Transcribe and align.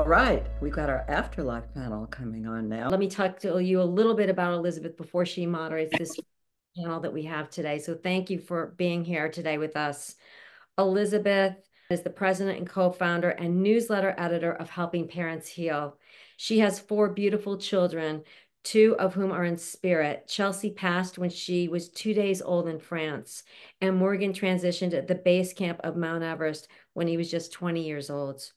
All 0.00 0.08
right, 0.08 0.46
we've 0.62 0.72
got 0.72 0.88
our 0.88 1.04
afterlife 1.08 1.74
panel 1.74 2.06
coming 2.06 2.46
on 2.46 2.70
now. 2.70 2.88
Let 2.88 2.98
me 2.98 3.06
talk 3.06 3.38
to 3.40 3.62
you 3.62 3.82
a 3.82 3.84
little 3.84 4.14
bit 4.14 4.30
about 4.30 4.54
Elizabeth 4.54 4.96
before 4.96 5.26
she 5.26 5.44
moderates 5.44 5.92
this 5.98 6.18
panel 6.74 7.00
that 7.00 7.12
we 7.12 7.24
have 7.24 7.50
today. 7.50 7.78
So 7.78 7.94
thank 7.94 8.30
you 8.30 8.38
for 8.38 8.72
being 8.78 9.04
here 9.04 9.28
today 9.28 9.58
with 9.58 9.76
us. 9.76 10.16
Elizabeth 10.78 11.54
is 11.90 12.00
the 12.00 12.08
president 12.08 12.56
and 12.56 12.66
co-founder 12.66 13.28
and 13.28 13.62
newsletter 13.62 14.14
editor 14.16 14.52
of 14.52 14.70
Helping 14.70 15.06
Parents 15.06 15.46
Heal. 15.46 15.98
She 16.38 16.60
has 16.60 16.80
four 16.80 17.10
beautiful 17.10 17.58
children, 17.58 18.22
two 18.64 18.96
of 18.98 19.12
whom 19.12 19.30
are 19.30 19.44
in 19.44 19.58
spirit. 19.58 20.26
Chelsea 20.26 20.70
passed 20.70 21.18
when 21.18 21.28
she 21.28 21.68
was 21.68 21.90
two 21.90 22.14
days 22.14 22.40
old 22.40 22.68
in 22.68 22.78
France, 22.78 23.42
and 23.82 23.98
Morgan 23.98 24.32
transitioned 24.32 24.94
at 24.94 25.08
the 25.08 25.14
base 25.14 25.52
camp 25.52 25.78
of 25.84 25.94
Mount 25.94 26.22
Everest 26.22 26.68
when 26.94 27.06
he 27.06 27.18
was 27.18 27.30
just 27.30 27.52
20 27.52 27.84
years 27.84 28.08
old. 28.08 28.50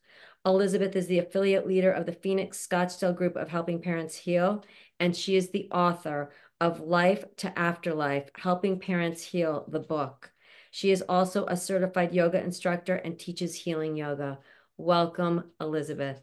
Elizabeth 0.45 0.93
is 0.97 1.07
the 1.07 1.19
affiliate 1.19 1.65
leader 1.65 1.91
of 1.91 2.05
the 2.05 2.11
Phoenix 2.11 2.67
Scottsdale 2.67 3.15
group 3.15 3.37
of 3.37 3.47
Helping 3.47 3.81
Parents 3.81 4.15
Heal, 4.15 4.61
and 4.99 5.15
she 5.15 5.37
is 5.37 5.49
the 5.49 5.69
author 5.71 6.33
of 6.59 6.81
Life 6.81 7.23
to 7.37 7.57
Afterlife 7.57 8.29
Helping 8.35 8.77
Parents 8.77 9.23
Heal, 9.23 9.65
the 9.69 9.79
book. 9.79 10.33
She 10.69 10.91
is 10.91 11.01
also 11.07 11.45
a 11.45 11.55
certified 11.55 12.13
yoga 12.13 12.43
instructor 12.43 12.95
and 12.95 13.17
teaches 13.17 13.55
healing 13.55 13.95
yoga. 13.95 14.39
Welcome, 14.75 15.51
Elizabeth. 15.61 16.21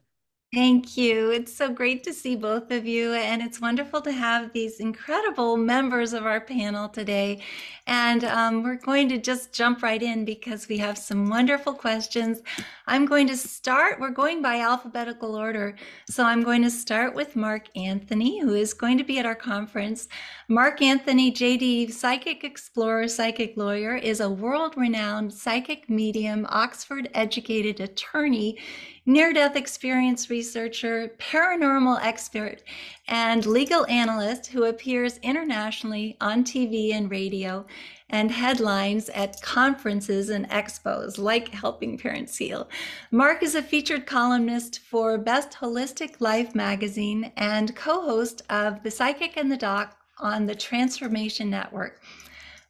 Thank 0.53 0.97
you. 0.97 1.31
It's 1.31 1.55
so 1.55 1.73
great 1.73 2.03
to 2.03 2.13
see 2.13 2.35
both 2.35 2.73
of 2.73 2.85
you. 2.85 3.13
And 3.13 3.41
it's 3.41 3.61
wonderful 3.61 4.01
to 4.01 4.11
have 4.11 4.53
these 4.53 4.81
incredible 4.81 5.57
members 5.57 6.13
of 6.13 6.27
our 6.27 6.41
panel 6.41 6.89
today. 6.89 7.41
And 7.87 8.25
um, 8.25 8.65
we're 8.65 8.75
going 8.75 9.09
to 9.11 9.19
just 9.19 9.53
jump 9.53 9.81
right 9.81 10.03
in 10.03 10.25
because 10.25 10.67
we 10.67 10.77
have 10.79 10.99
some 10.99 11.29
wonderful 11.29 11.73
questions. 11.73 12.43
I'm 12.89 13.07
going 13.07 13.29
to 13.29 13.37
start, 13.37 14.01
we're 14.01 14.11
going 14.11 14.43
by 14.43 14.59
alphabetical 14.59 15.37
order. 15.37 15.77
So 16.09 16.25
I'm 16.25 16.43
going 16.43 16.63
to 16.63 16.71
start 16.71 17.15
with 17.15 17.37
Mark 17.37 17.69
Anthony, 17.77 18.41
who 18.41 18.55
is 18.55 18.75
going 18.75 18.99
to 18.99 19.05
be 19.05 19.21
at 19.21 19.27
our 19.27 19.37
conference. 19.37 20.09
Mark 20.49 20.83
Anthony, 20.83 21.31
JD, 21.31 21.93
psychic 21.93 22.43
explorer, 22.43 23.07
psychic 23.07 23.57
lawyer, 23.57 23.95
is 23.95 24.19
a 24.19 24.29
world 24.29 24.77
renowned 24.77 25.33
psychic 25.33 25.89
medium, 25.89 26.45
Oxford 26.49 27.09
educated 27.15 27.79
attorney 27.79 28.59
near 29.07 29.33
death 29.33 29.57
experience 29.57 30.31
researcher, 30.31 31.13
paranormal 31.19 31.99
expert, 32.03 32.63
and 33.09 33.47
legal 33.47 33.87
analyst 33.87 34.47
who 34.47 34.65
appears 34.65 35.19
internationally 35.19 36.17
on 36.21 36.45
TV 36.45 36.93
and 36.93 37.11
radio 37.11 37.67
and 38.11 38.31
headlines 38.31 39.09
at 39.11 39.41
conferences 39.41 40.29
and 40.29 40.49
expos 40.51 41.19
like 41.19 41.49
Helping 41.49 41.97
Parents 41.97 42.37
Heal. 42.37 42.69
Mark 43.11 43.43
is 43.43 43.55
a 43.55 43.63
featured 43.63 44.07
columnist 44.07 44.81
for 44.81 45.17
Best 45.17 45.53
Holistic 45.53 46.21
Life 46.21 46.55
magazine 46.55 47.33
and 47.37 47.75
co 47.75 48.03
host 48.03 48.43
of 48.51 48.83
The 48.83 48.91
Psychic 48.91 49.37
and 49.37 49.51
the 49.51 49.57
Doc 49.57 49.97
on 50.19 50.47
the 50.47 50.55
Transformation 50.55 51.49
Network. 51.49 52.01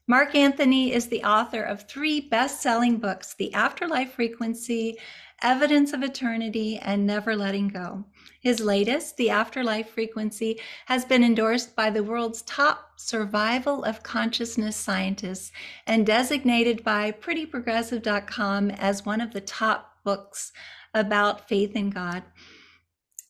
Mark 0.06 0.34
Anthony 0.34 0.92
is 0.92 1.06
the 1.06 1.22
author 1.22 1.62
of 1.62 1.86
three 1.88 2.20
best 2.20 2.60
selling 2.60 2.98
books 2.98 3.34
The 3.34 3.54
Afterlife 3.54 4.14
Frequency, 4.14 4.98
Evidence 5.42 5.92
of 5.92 6.02
Eternity, 6.02 6.78
and 6.78 7.06
Never 7.06 7.34
Letting 7.34 7.68
Go. 7.68 8.04
His 8.40 8.60
latest, 8.60 9.16
The 9.16 9.30
Afterlife 9.30 9.88
Frequency, 9.90 10.60
has 10.86 11.04
been 11.04 11.24
endorsed 11.24 11.74
by 11.74 11.90
the 11.90 12.04
world's 12.04 12.42
top 12.42 12.92
survival 12.96 13.84
of 13.84 14.02
consciousness 14.02 14.76
scientists 14.76 15.50
and 15.86 16.06
designated 16.06 16.84
by 16.84 17.12
prettyprogressive.com 17.12 18.70
as 18.72 19.06
one 19.06 19.20
of 19.20 19.32
the 19.32 19.40
top 19.40 19.94
books 20.04 20.52
about 20.94 21.48
faith 21.48 21.74
in 21.74 21.90
God. 21.90 22.22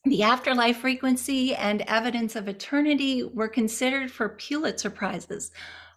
The 0.05 0.23
Afterlife 0.23 0.79
Frequency 0.79 1.55
and 1.55 1.83
Evidence 1.83 2.35
of 2.35 2.49
Eternity 2.49 3.23
were 3.23 3.49
considered 3.49 4.11
for 4.11 4.31
Pulitzer 4.31 4.91
Prizes, 4.91 5.51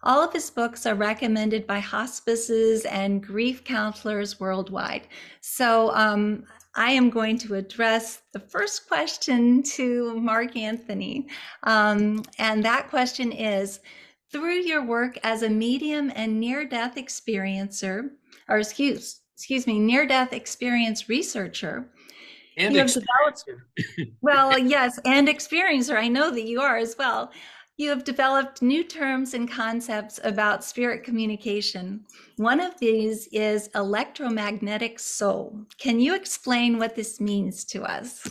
all 0.03 0.21
of 0.21 0.33
his 0.33 0.49
books 0.49 0.85
are 0.85 0.95
recommended 0.95 1.65
by 1.65 1.79
hospices 1.79 2.83
and 2.85 3.23
grief 3.23 3.63
counselors 3.63 4.39
worldwide. 4.39 5.07
So 5.39 5.95
um, 5.95 6.43
I 6.75 6.91
am 6.91 7.09
going 7.09 7.37
to 7.39 7.55
address 7.55 8.21
the 8.33 8.39
first 8.39 8.87
question 8.89 9.63
to 9.63 10.19
Mark 10.19 10.57
Anthony. 10.57 11.27
Um, 11.63 12.23
and 12.37 12.63
that 12.65 12.89
question 12.89 13.31
is 13.31 13.79
through 14.29 14.55
your 14.55 14.83
work 14.83 15.17
as 15.23 15.41
a 15.41 15.49
medium 15.49 16.11
and 16.15 16.37
near 16.37 16.65
death 16.65 16.95
experiencer, 16.95 18.09
or 18.49 18.57
excuse, 18.57 19.21
excuse 19.37 19.65
me, 19.65 19.79
near 19.79 20.05
death 20.05 20.33
experience 20.33 21.07
researcher, 21.07 21.89
and 22.57 22.75
you 22.75 22.83
developed, 22.85 23.45
well, 24.21 24.57
yes, 24.57 24.99
and 25.05 25.27
experiencer. 25.27 25.97
I 25.97 26.07
know 26.07 26.31
that 26.31 26.45
you 26.45 26.61
are 26.61 26.77
as 26.77 26.95
well. 26.97 27.31
You 27.77 27.89
have 27.89 28.03
developed 28.03 28.61
new 28.61 28.83
terms 28.83 29.33
and 29.33 29.49
concepts 29.49 30.19
about 30.23 30.63
spirit 30.63 31.03
communication. 31.03 32.05
One 32.37 32.59
of 32.59 32.77
these 32.79 33.27
is 33.31 33.69
electromagnetic 33.73 34.99
soul. 34.99 35.65
Can 35.79 35.99
you 35.99 36.15
explain 36.15 36.77
what 36.77 36.95
this 36.95 37.19
means 37.19 37.65
to 37.65 37.81
us? 37.83 38.29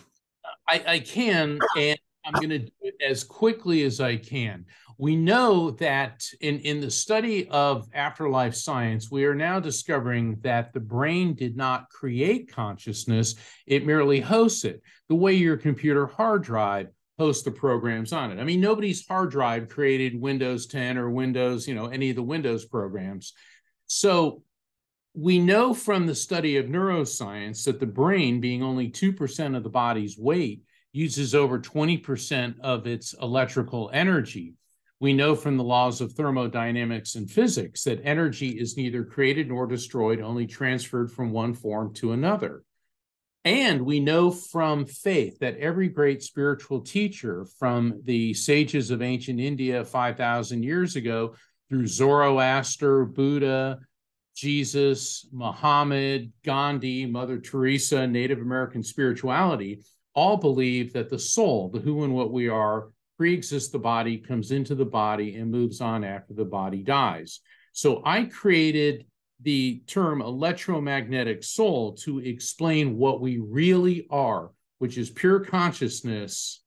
I, 0.69 0.85
I 0.87 0.99
can, 1.01 1.59
and 1.77 1.99
I'm 2.25 2.35
going 2.35 2.51
to 2.51 2.59
do 2.59 2.73
it 2.83 2.95
as 3.05 3.25
quickly 3.25 3.83
as 3.85 4.01
I 4.01 4.17
can. 4.17 4.67
We 4.99 5.17
know 5.17 5.73
that 5.73 6.25
in, 6.41 6.61
in 6.61 6.81
the 6.81 6.91
study 6.91 7.49
of 7.49 7.89
afterlife 7.93 8.55
science, 8.55 9.11
we 9.11 9.25
are 9.25 9.35
now 9.35 9.59
discovering 9.59 10.39
that 10.43 10.73
the 10.73 10.81
brain 10.81 11.35
did 11.35 11.57
not 11.57 11.89
create 11.91 12.53
consciousness, 12.53 13.35
it 13.67 13.87
merely 13.87 14.21
hosts 14.21 14.65
it. 14.65 14.83
The 15.09 15.17
way 15.17 15.35
your 15.35 15.57
computer 15.57 16.07
hard 16.07 16.45
drive 16.45 16.89
hosts 17.19 17.43
the 17.43 17.51
programs 17.51 18.13
on 18.13 18.31
it. 18.31 18.41
I 18.41 18.45
mean, 18.45 18.61
nobody's 18.61 19.07
hard 19.07 19.31
drive 19.31 19.69
created 19.69 20.21
Windows 20.21 20.67
10 20.67 20.99
or 20.99 21.11
Windows, 21.11 21.67
you 21.67 21.75
know, 21.75 21.87
any 21.87 22.11
of 22.11 22.17
the 22.17 22.23
Windows 22.23 22.65
programs. 22.65 23.33
So 23.87 24.43
we 25.15 25.39
know 25.39 25.75
from 25.75 26.07
the 26.07 26.15
study 26.15 26.57
of 26.57 26.67
neuroscience 26.67 27.65
that 27.65 27.81
the 27.81 27.87
brain, 27.87 28.41
being 28.41 28.63
only 28.63 28.91
2% 28.91 29.57
of 29.57 29.63
the 29.63 29.69
body's 29.69 30.17
weight, 30.19 30.63
uses 30.93 31.35
over 31.35 31.59
20% 31.59 32.61
of 32.61 32.87
its 32.87 33.15
electrical 33.21 33.91
energy. 33.93 34.55
We 35.01 35.15
know 35.15 35.35
from 35.35 35.57
the 35.57 35.65
laws 35.65 36.01
of 36.01 36.13
thermodynamics 36.13 37.17
and 37.17 37.29
physics 37.29 37.85
that 37.85 38.03
energy 38.05 38.51
is 38.51 38.77
neither 38.77 39.03
created 39.03 39.49
nor 39.49 39.67
destroyed, 39.67 40.21
only 40.21 40.47
transferred 40.47 41.11
from 41.11 41.33
one 41.33 41.55
form 41.55 41.93
to 41.95 42.13
another. 42.13 42.63
And 43.45 43.83
we 43.83 43.99
know 43.99 44.31
from 44.31 44.87
faith 44.87 45.41
that 45.41 45.57
every 45.57 45.89
great 45.89 46.23
spiritual 46.23 46.83
teacher 46.83 47.47
from 47.59 48.01
the 48.05 48.35
sages 48.35 48.93
of 48.93 49.03
ancient 49.03 49.41
India 49.41 49.85
5,000 49.85 50.63
years 50.63 50.95
ago 50.95 51.35
through 51.69 51.89
Zoroaster, 51.89 53.05
Buddha, 53.05 53.81
Jesus, 54.37 55.27
Muhammad, 55.33 56.33
Gandhi, 56.45 57.07
Mother 57.07 57.39
Teresa, 57.39 58.07
Native 58.07 58.39
American 58.39 58.85
spirituality 58.85 59.81
all 60.15 60.37
believe 60.37 60.93
that 60.93 61.09
the 61.09 61.19
soul, 61.19 61.69
the 61.69 61.81
who 61.81 62.05
and 62.05 62.15
what 62.15 62.33
we 62.33 62.49
are, 62.49 62.89
pre-exists 63.19 63.71
the 63.71 63.79
body, 63.79 64.19
comes 64.19 64.51
into 64.51 64.75
the 64.75 64.85
body, 64.85 65.37
and 65.37 65.51
moves 65.51 65.81
on 65.81 66.05
after 66.05 66.35
the 66.35 66.45
body 66.45 66.83
dies. 66.83 67.41
So 67.73 68.03
I 68.05 68.25
created 68.25 69.07
the 69.41 69.83
term 69.87 70.23
electromagnetic 70.23 71.43
soul 71.43 71.95
to 71.95 72.19
explain 72.21 72.97
what 72.97 73.21
we 73.21 73.39
really 73.39 74.07
are, 74.11 74.51
which 74.79 74.99
is 74.99 75.11
pure 75.11 75.41
consciousness 75.41 76.63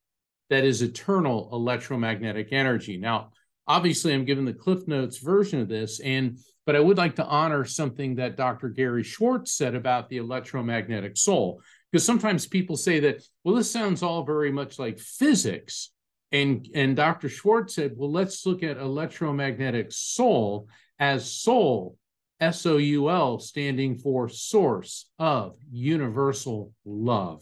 that 0.50 0.64
is 0.64 0.82
eternal 0.82 1.50
electromagnetic 1.54 2.50
energy. 2.52 2.98
Now, 2.98 3.32
obviously, 3.68 4.14
I'm 4.14 4.26
giving 4.26 4.46
the 4.46 4.54
Cliff 4.54 4.88
Notes 4.88 5.18
version 5.18 5.60
of 5.60 5.68
this, 5.68 6.00
and 6.00 6.38
but 6.66 6.76
I 6.76 6.80
would 6.80 6.98
like 6.98 7.16
to 7.18 7.26
honor 7.26 7.64
something 7.64 8.16
that 8.16 8.38
Dr. 8.38 8.70
Gary 8.70 9.04
Schwartz 9.04 9.52
said 9.52 9.76
about 9.76 10.10
the 10.10 10.18
electromagnetic 10.18 11.16
soul, 11.16 11.62
because 11.96 12.06
sometimes 12.06 12.46
people 12.46 12.76
say 12.76 13.00
that, 13.00 13.24
well, 13.46 13.56
this 13.56 13.72
sounds 13.72 14.04
all 14.04 14.26
very 14.26 14.52
much 14.52 14.78
like 14.78 15.00
physics. 15.00 15.92
And, 16.34 16.68
and 16.76 16.94
Dr. 16.94 17.30
Schwartz 17.30 17.76
said, 17.76 17.94
well, 17.96 18.12
let's 18.12 18.46
look 18.46 18.64
at 18.64 18.76
electromagnetic 18.76 19.94
soul 19.94 20.68
as 21.00 21.32
soul 21.32 21.98
S 22.42 22.66
O 22.66 22.76
U 22.76 23.10
L 23.10 23.40
standing 23.40 23.98
for 23.98 24.28
source 24.28 25.10
of 25.20 25.56
universal 25.72 26.74
love. 26.84 27.42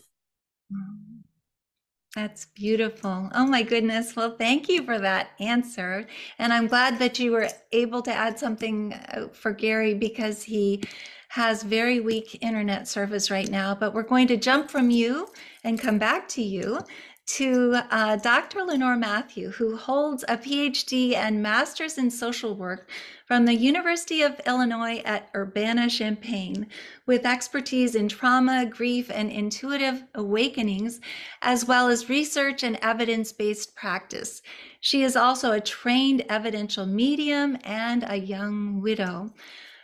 That's 2.15 2.45
beautiful. 2.45 3.31
Oh 3.33 3.47
my 3.47 3.63
goodness. 3.63 4.15
Well, 4.15 4.35
thank 4.37 4.69
you 4.69 4.83
for 4.83 4.99
that 4.99 5.29
answer. 5.39 6.05
And 6.37 6.53
I'm 6.53 6.67
glad 6.67 6.99
that 6.99 7.17
you 7.17 7.31
were 7.31 7.49
able 7.71 8.03
to 8.03 8.13
add 8.13 8.37
something 8.37 8.93
uh, 8.93 9.29
for 9.33 9.51
Gary 9.51 9.95
because 9.95 10.43
he 10.43 10.83
has 11.33 11.63
very 11.63 11.99
weak 11.99 12.37
internet 12.43 12.87
service 12.87 13.31
right 13.31 13.49
now. 13.49 13.73
But 13.73 13.91
we're 13.91 14.03
going 14.03 14.27
to 14.27 14.37
jump 14.37 14.69
from 14.69 14.91
you 14.91 15.29
and 15.63 15.81
come 15.81 15.97
back 15.97 16.27
to 16.29 16.43
you 16.43 16.79
to 17.25 17.75
uh, 17.89 18.17
Dr. 18.17 18.61
Lenore 18.61 18.97
Matthew, 18.97 19.49
who 19.49 19.75
holds 19.75 20.23
a 20.27 20.37
PhD 20.37 21.15
and 21.15 21.41
Master's 21.41 21.97
in 21.97 22.11
Social 22.11 22.53
Work 22.53 22.87
from 23.25 23.45
the 23.45 23.55
University 23.55 24.21
of 24.21 24.39
Illinois 24.45 25.01
at 25.05 25.29
Urbana 25.33 25.89
Champaign, 25.89 26.67
with 27.07 27.25
expertise 27.25 27.95
in 27.95 28.09
trauma, 28.09 28.67
grief, 28.67 29.09
and 29.09 29.31
intuitive 29.31 30.03
awakenings, 30.13 31.01
as 31.41 31.65
well 31.65 31.87
as 31.87 32.09
research 32.09 32.61
and 32.61 32.77
evidence 32.79 33.31
based 33.31 33.75
practice. 33.75 34.43
She 34.81 35.01
is 35.01 35.15
also 35.15 35.51
a 35.51 35.59
trained 35.59 36.23
evidential 36.29 36.85
medium 36.85 37.57
and 37.63 38.05
a 38.07 38.17
young 38.17 38.81
widow. 38.81 39.33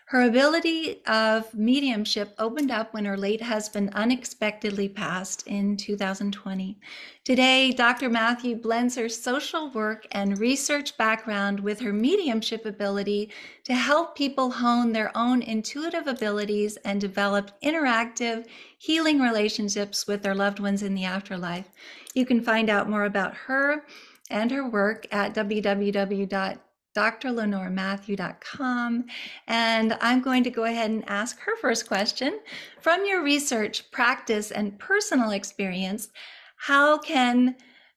Her 0.09 0.23
ability 0.23 1.05
of 1.05 1.53
mediumship 1.53 2.33
opened 2.39 2.71
up 2.71 2.95
when 2.95 3.05
her 3.05 3.15
late 3.15 3.43
husband 3.43 3.91
unexpectedly 3.93 4.89
passed 4.89 5.45
in 5.45 5.77
2020. 5.77 6.79
Today, 7.23 7.71
Dr. 7.71 8.09
Matthew 8.09 8.55
blends 8.55 8.95
her 8.95 9.07
social 9.07 9.69
work 9.69 10.07
and 10.11 10.39
research 10.39 10.97
background 10.97 11.59
with 11.59 11.79
her 11.81 11.93
mediumship 11.93 12.65
ability 12.65 13.29
to 13.65 13.75
help 13.75 14.17
people 14.17 14.49
hone 14.49 14.93
their 14.93 15.15
own 15.15 15.43
intuitive 15.43 16.07
abilities 16.07 16.77
and 16.77 16.99
develop 16.99 17.51
interactive, 17.61 18.47
healing 18.79 19.19
relationships 19.19 20.07
with 20.07 20.23
their 20.23 20.33
loved 20.33 20.59
ones 20.59 20.81
in 20.81 20.95
the 20.95 21.05
afterlife. 21.05 21.69
You 22.15 22.25
can 22.25 22.41
find 22.41 22.67
out 22.67 22.89
more 22.89 23.05
about 23.05 23.35
her 23.35 23.85
and 24.31 24.49
her 24.49 24.67
work 24.67 25.05
at 25.11 25.35
www 25.35 26.59
drlenorematthew.com. 26.99 29.05
And 29.47 29.97
I'm 30.01 30.21
going 30.21 30.43
to 30.43 30.49
go 30.49 30.65
ahead 30.65 30.91
and 30.91 31.09
ask 31.09 31.39
her 31.39 31.55
first 31.57 31.87
question. 31.87 32.39
From 32.81 33.05
your 33.05 33.23
research, 33.23 33.89
practice, 33.91 34.51
and 34.51 34.77
personal 34.79 35.31
experience, 35.31 36.09
how 36.57 36.97
can 36.97 37.55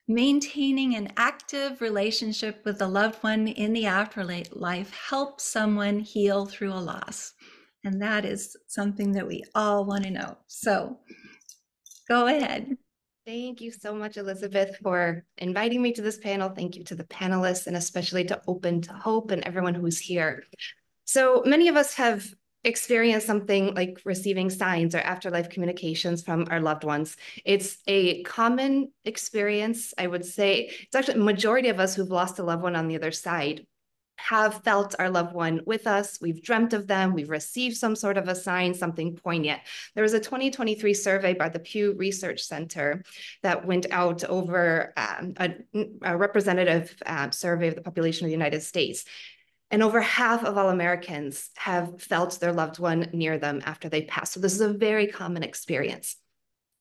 maintaining 0.08 0.96
an 0.96 1.08
active 1.16 1.80
relationship 1.80 2.60
with 2.64 2.82
a 2.82 2.86
loved 2.86 3.22
one 3.22 3.48
in 3.48 3.72
the 3.72 3.86
afterlife 3.86 4.92
help 4.92 5.40
someone 5.40 6.00
heal 6.00 6.46
through 6.46 6.72
a 6.72 6.74
loss? 6.74 7.34
And 7.84 8.00
that 8.00 8.24
is 8.24 8.56
something 8.68 9.12
that 9.12 9.26
we 9.26 9.42
all 9.54 9.84
want 9.84 10.04
to 10.04 10.10
know. 10.10 10.36
So 10.46 10.98
go 12.08 12.26
ahead. 12.26 12.76
Thank 13.24 13.60
you 13.60 13.70
so 13.70 13.94
much, 13.94 14.16
Elizabeth, 14.16 14.78
for 14.82 15.24
inviting 15.38 15.80
me 15.80 15.92
to 15.92 16.02
this 16.02 16.18
panel. 16.18 16.48
Thank 16.48 16.74
you 16.74 16.82
to 16.84 16.96
the 16.96 17.04
panelists 17.04 17.68
and 17.68 17.76
especially 17.76 18.24
to 18.24 18.42
Open 18.48 18.80
to 18.82 18.92
Hope 18.92 19.30
and 19.30 19.44
everyone 19.44 19.74
who's 19.74 19.98
here. 19.98 20.42
So 21.04 21.42
many 21.46 21.68
of 21.68 21.76
us 21.76 21.94
have 21.94 22.26
experienced 22.64 23.26
something 23.26 23.74
like 23.74 24.00
receiving 24.04 24.50
signs 24.50 24.94
or 24.94 24.98
afterlife 24.98 25.50
communications 25.50 26.22
from 26.22 26.48
our 26.50 26.60
loved 26.60 26.82
ones. 26.82 27.16
It's 27.44 27.78
a 27.86 28.24
common 28.24 28.90
experience, 29.04 29.94
I 29.96 30.08
would 30.08 30.24
say. 30.24 30.70
It's 30.80 30.94
actually 30.94 31.20
a 31.20 31.24
majority 31.24 31.68
of 31.68 31.78
us 31.78 31.94
who've 31.94 32.08
lost 32.08 32.40
a 32.40 32.42
loved 32.42 32.62
one 32.62 32.74
on 32.74 32.88
the 32.88 32.96
other 32.96 33.12
side 33.12 33.66
have 34.28 34.62
felt 34.62 34.94
our 34.98 35.10
loved 35.10 35.34
one 35.34 35.60
with 35.66 35.86
us. 35.86 36.18
We've 36.20 36.42
dreamt 36.42 36.72
of 36.72 36.86
them. 36.86 37.12
We've 37.12 37.28
received 37.28 37.76
some 37.76 37.96
sort 37.96 38.16
of 38.16 38.28
a 38.28 38.34
sign, 38.34 38.72
something 38.72 39.16
poignant. 39.16 39.60
There 39.94 40.04
was 40.04 40.14
a 40.14 40.20
2023 40.20 40.94
survey 40.94 41.34
by 41.34 41.48
the 41.48 41.58
Pew 41.58 41.94
Research 41.94 42.40
Center 42.42 43.02
that 43.42 43.66
went 43.66 43.86
out 43.90 44.22
over 44.24 44.92
um, 44.96 45.34
a, 45.38 45.54
a, 46.02 46.16
representative 46.16 46.94
uh, 47.04 47.30
survey 47.30 47.68
of 47.68 47.74
the 47.74 47.82
population 47.82 48.24
of 48.24 48.28
the 48.28 48.32
United 48.32 48.62
States. 48.62 49.04
And 49.72 49.82
over 49.82 50.00
half 50.00 50.44
of 50.44 50.56
all 50.56 50.68
Americans 50.68 51.50
have 51.56 52.00
felt 52.00 52.38
their 52.38 52.52
loved 52.52 52.78
one 52.78 53.08
near 53.12 53.38
them 53.38 53.60
after 53.64 53.88
they 53.88 54.02
pass. 54.02 54.30
So 54.30 54.40
this 54.40 54.54
is 54.54 54.60
a 54.60 54.72
very 54.72 55.08
common 55.08 55.42
experience. 55.42 56.16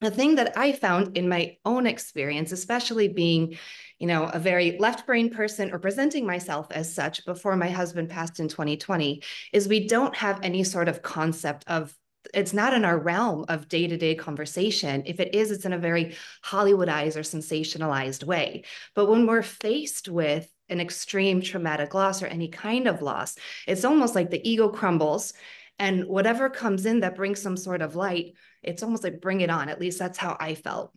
The 0.02 0.12
thing 0.12 0.36
that 0.36 0.58
I 0.58 0.72
found 0.72 1.16
in 1.16 1.30
my 1.30 1.58
own 1.64 1.86
experience, 1.86 2.52
especially 2.52 3.08
being 3.08 3.58
you 4.02 4.08
know, 4.08 4.26
a 4.34 4.40
very 4.40 4.80
left 4.80 5.06
brain 5.06 5.30
person 5.30 5.72
or 5.72 5.78
presenting 5.78 6.26
myself 6.26 6.66
as 6.72 6.92
such 6.92 7.24
before 7.24 7.56
my 7.56 7.70
husband 7.70 8.10
passed 8.10 8.40
in 8.40 8.48
2020 8.48 9.22
is 9.54 9.68
we 9.68 9.88
don't 9.88 10.16
have 10.16 10.40
any 10.42 10.64
sort 10.64 10.90
of 10.90 11.04
concept 11.04 11.64
of 11.68 11.94
it's 12.34 12.52
not 12.52 12.74
in 12.74 12.84
our 12.84 12.98
realm 12.98 13.46
of 13.48 13.68
day-to-day 13.68 14.16
conversation. 14.16 15.04
If 15.06 15.20
it 15.20 15.36
is 15.36 15.52
it's 15.52 15.66
in 15.66 15.74
a 15.74 15.78
very 15.78 16.16
hollywoodized 16.44 17.16
or 17.16 17.22
sensationalized 17.22 18.24
way. 18.24 18.64
But 18.96 19.08
when 19.08 19.28
we're 19.28 19.44
faced 19.44 20.10
with 20.10 20.52
an 20.70 20.80
extreme 20.80 21.40
traumatic 21.40 21.94
loss 21.94 22.24
or 22.24 22.28
any 22.28 22.48
kind 22.48 22.88
of 22.88 23.04
loss 23.04 23.36
it's 23.68 23.86
almost 23.86 24.16
like 24.16 24.32
the 24.32 24.50
ego 24.50 24.70
crumbles 24.70 25.34
and 25.82 26.06
whatever 26.06 26.50
comes 26.50 26.86
in 26.86 27.02
that 27.02 27.16
brings 27.16 27.42
some 27.42 27.58
sort 27.58 27.82
of 27.82 27.96
light 27.98 28.34
it's 28.64 28.84
almost 28.84 29.04
like 29.04 29.20
bring 29.20 29.42
it 29.42 29.50
on 29.50 29.68
at 29.68 29.82
least 29.82 30.00
that's 30.00 30.18
how 30.18 30.38
i 30.40 30.56
felt 30.56 30.94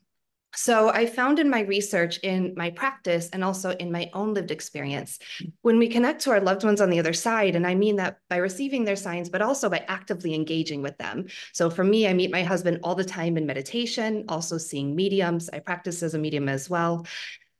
so 0.56 0.88
I 0.88 1.06
found 1.06 1.38
in 1.38 1.50
my 1.50 1.60
research, 1.60 2.18
in 2.18 2.54
my 2.56 2.70
practice, 2.70 3.28
and 3.32 3.42
also 3.42 3.70
in 3.70 3.90
my 3.90 4.10
own 4.12 4.34
lived 4.34 4.50
experience, 4.50 5.18
when 5.62 5.78
we 5.78 5.88
connect 5.88 6.22
to 6.22 6.30
our 6.30 6.40
loved 6.40 6.64
ones 6.64 6.80
on 6.80 6.90
the 6.90 6.98
other 6.98 7.12
side, 7.12 7.56
and 7.56 7.66
I 7.66 7.74
mean 7.74 7.96
that 7.96 8.18
by 8.28 8.36
receiving 8.36 8.84
their 8.84 8.96
signs, 8.96 9.28
but 9.28 9.42
also 9.42 9.68
by 9.68 9.84
actively 9.88 10.34
engaging 10.34 10.82
with 10.82 10.96
them. 10.98 11.26
So 11.52 11.70
for 11.70 11.84
me, 11.84 12.06
I 12.06 12.14
meet 12.14 12.30
my 12.30 12.42
husband 12.42 12.80
all 12.82 12.94
the 12.94 13.04
time 13.04 13.36
in 13.36 13.46
meditation, 13.46 14.24
also 14.28 14.58
seeing 14.58 14.94
mediums. 14.94 15.50
I 15.52 15.58
practice 15.58 16.02
as 16.02 16.14
a 16.14 16.18
medium 16.18 16.48
as 16.48 16.70
well. 16.70 17.06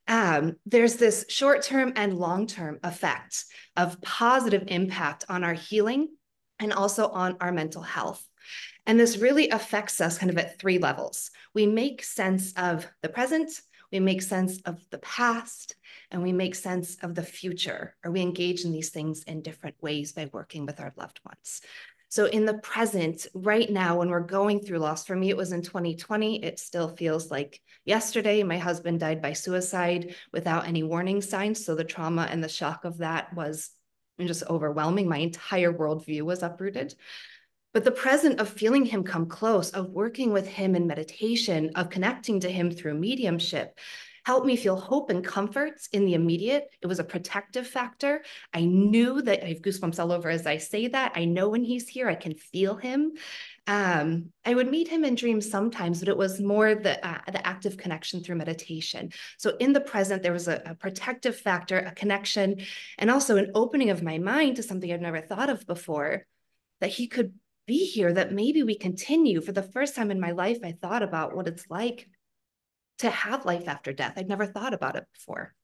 Um, 0.06 0.56
there's 0.66 0.96
this 0.96 1.24
short-term 1.28 1.94
and 1.96 2.18
long-term 2.18 2.80
effect 2.84 3.44
of 3.76 4.00
positive 4.02 4.64
impact 4.68 5.24
on 5.28 5.42
our 5.42 5.54
healing 5.54 6.08
and 6.58 6.72
also 6.72 7.08
on 7.08 7.36
our 7.40 7.52
mental 7.52 7.82
health. 7.82 8.26
And 8.86 9.00
this 9.00 9.16
really 9.16 9.48
affects 9.48 10.00
us 10.00 10.18
kind 10.18 10.30
of 10.30 10.38
at 10.38 10.58
three 10.58 10.78
levels. 10.78 11.30
We 11.54 11.66
make 11.66 12.04
sense 12.04 12.52
of 12.54 12.86
the 13.02 13.08
present, 13.08 13.50
we 13.90 14.00
make 14.00 14.22
sense 14.22 14.60
of 14.62 14.78
the 14.90 14.98
past, 14.98 15.76
and 16.10 16.22
we 16.22 16.32
make 16.32 16.54
sense 16.54 16.96
of 17.02 17.14
the 17.14 17.22
future, 17.22 17.94
or 18.04 18.10
we 18.10 18.20
engage 18.20 18.64
in 18.64 18.72
these 18.72 18.90
things 18.90 19.22
in 19.22 19.40
different 19.40 19.76
ways 19.80 20.12
by 20.12 20.28
working 20.32 20.66
with 20.66 20.80
our 20.80 20.92
loved 20.96 21.20
ones. 21.24 21.60
So 22.08 22.26
in 22.26 22.44
the 22.44 22.54
present, 22.58 23.26
right 23.34 23.68
now, 23.68 23.98
when 23.98 24.08
we're 24.08 24.20
going 24.20 24.60
through 24.60 24.78
loss, 24.78 25.04
for 25.04 25.16
me, 25.16 25.30
it 25.30 25.36
was 25.36 25.50
in 25.50 25.62
2020. 25.62 26.44
It 26.44 26.60
still 26.60 26.94
feels 26.94 27.28
like 27.30 27.60
yesterday. 27.84 28.44
My 28.44 28.58
husband 28.58 29.00
died 29.00 29.20
by 29.20 29.32
suicide 29.32 30.14
without 30.32 30.68
any 30.68 30.84
warning 30.84 31.20
signs. 31.20 31.64
So 31.64 31.74
the 31.74 31.82
trauma 31.82 32.28
and 32.30 32.42
the 32.42 32.48
shock 32.48 32.84
of 32.84 32.98
that 32.98 33.34
was 33.34 33.70
just 34.20 34.44
overwhelming. 34.48 35.08
My 35.08 35.18
entire 35.18 35.72
worldview 35.72 36.22
was 36.22 36.42
uprooted. 36.42 36.94
But 37.72 37.84
the 37.84 37.90
present 37.90 38.38
of 38.38 38.48
feeling 38.48 38.86
him 38.86 39.02
come 39.02 39.26
close, 39.26 39.70
of 39.70 39.90
working 39.90 40.32
with 40.32 40.46
him 40.46 40.76
in 40.76 40.86
meditation, 40.86 41.72
of 41.74 41.90
connecting 41.90 42.40
to 42.40 42.48
him 42.48 42.70
through 42.70 42.94
mediumship, 42.94 43.76
helped 44.24 44.46
me 44.46 44.56
feel 44.56 44.76
hope 44.76 45.10
and 45.10 45.24
comforts 45.24 45.88
in 45.92 46.06
the 46.06 46.14
immediate. 46.14 46.68
It 46.80 46.86
was 46.86 46.98
a 46.98 47.04
protective 47.04 47.66
factor. 47.66 48.22
I 48.52 48.64
knew 48.64 49.20
that 49.22 49.44
I 49.44 49.48
have 49.48 49.60
goosebumps 49.62 49.98
all 49.98 50.12
over 50.12 50.30
as 50.30 50.46
I 50.46 50.56
say 50.56 50.88
that. 50.88 51.12
I 51.14 51.24
know 51.24 51.50
when 51.50 51.64
he's 51.64 51.88
here, 51.88 52.08
I 52.08 52.14
can 52.14 52.34
feel 52.34 52.76
him. 52.76 53.12
Um, 53.66 54.30
I 54.44 54.54
would 54.54 54.70
meet 54.70 54.88
him 54.88 55.04
in 55.04 55.14
dreams 55.14 55.50
sometimes, 55.50 56.00
but 56.00 56.08
it 56.08 56.16
was 56.16 56.38
more 56.38 56.74
the 56.74 57.04
uh, 57.06 57.20
the 57.32 57.46
active 57.46 57.78
connection 57.78 58.22
through 58.22 58.36
meditation. 58.36 59.10
So 59.38 59.56
in 59.58 59.72
the 59.72 59.80
present, 59.80 60.22
there 60.22 60.34
was 60.34 60.48
a, 60.48 60.62
a 60.66 60.74
protective 60.74 61.36
factor, 61.36 61.78
a 61.78 61.92
connection, 61.92 62.60
and 62.98 63.10
also 63.10 63.36
an 63.36 63.52
opening 63.54 63.88
of 63.88 64.02
my 64.02 64.18
mind 64.18 64.56
to 64.56 64.62
something 64.62 64.92
I'd 64.92 65.00
never 65.00 65.22
thought 65.22 65.48
of 65.48 65.66
before. 65.66 66.26
That 66.80 66.90
he 66.90 67.08
could 67.08 67.32
be 67.66 67.86
here, 67.86 68.12
that 68.12 68.32
maybe 68.32 68.62
we 68.62 68.76
continue. 68.76 69.40
For 69.40 69.52
the 69.52 69.62
first 69.62 69.94
time 69.94 70.10
in 70.10 70.20
my 70.20 70.32
life, 70.32 70.58
I 70.62 70.72
thought 70.72 71.02
about 71.02 71.34
what 71.34 71.48
it's 71.48 71.64
like 71.70 72.08
to 72.98 73.08
have 73.08 73.46
life 73.46 73.66
after 73.68 73.92
death. 73.92 74.14
I'd 74.16 74.28
never 74.28 74.46
thought 74.46 74.74
about 74.74 74.96
it 74.96 75.04
before. 75.14 75.54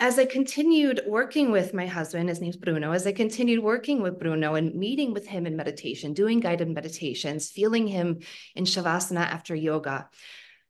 As 0.00 0.16
I 0.16 0.26
continued 0.26 1.00
working 1.08 1.50
with 1.50 1.74
my 1.74 1.86
husband, 1.86 2.28
his 2.28 2.40
name's 2.40 2.56
Bruno, 2.56 2.92
as 2.92 3.04
I 3.04 3.10
continued 3.10 3.64
working 3.64 4.00
with 4.00 4.20
Bruno 4.20 4.54
and 4.54 4.72
meeting 4.76 5.12
with 5.12 5.26
him 5.26 5.44
in 5.44 5.56
meditation, 5.56 6.14
doing 6.14 6.38
guided 6.38 6.68
meditations, 6.68 7.50
feeling 7.50 7.88
him 7.88 8.20
in 8.54 8.64
Shavasana 8.64 9.22
after 9.22 9.56
yoga, 9.56 10.08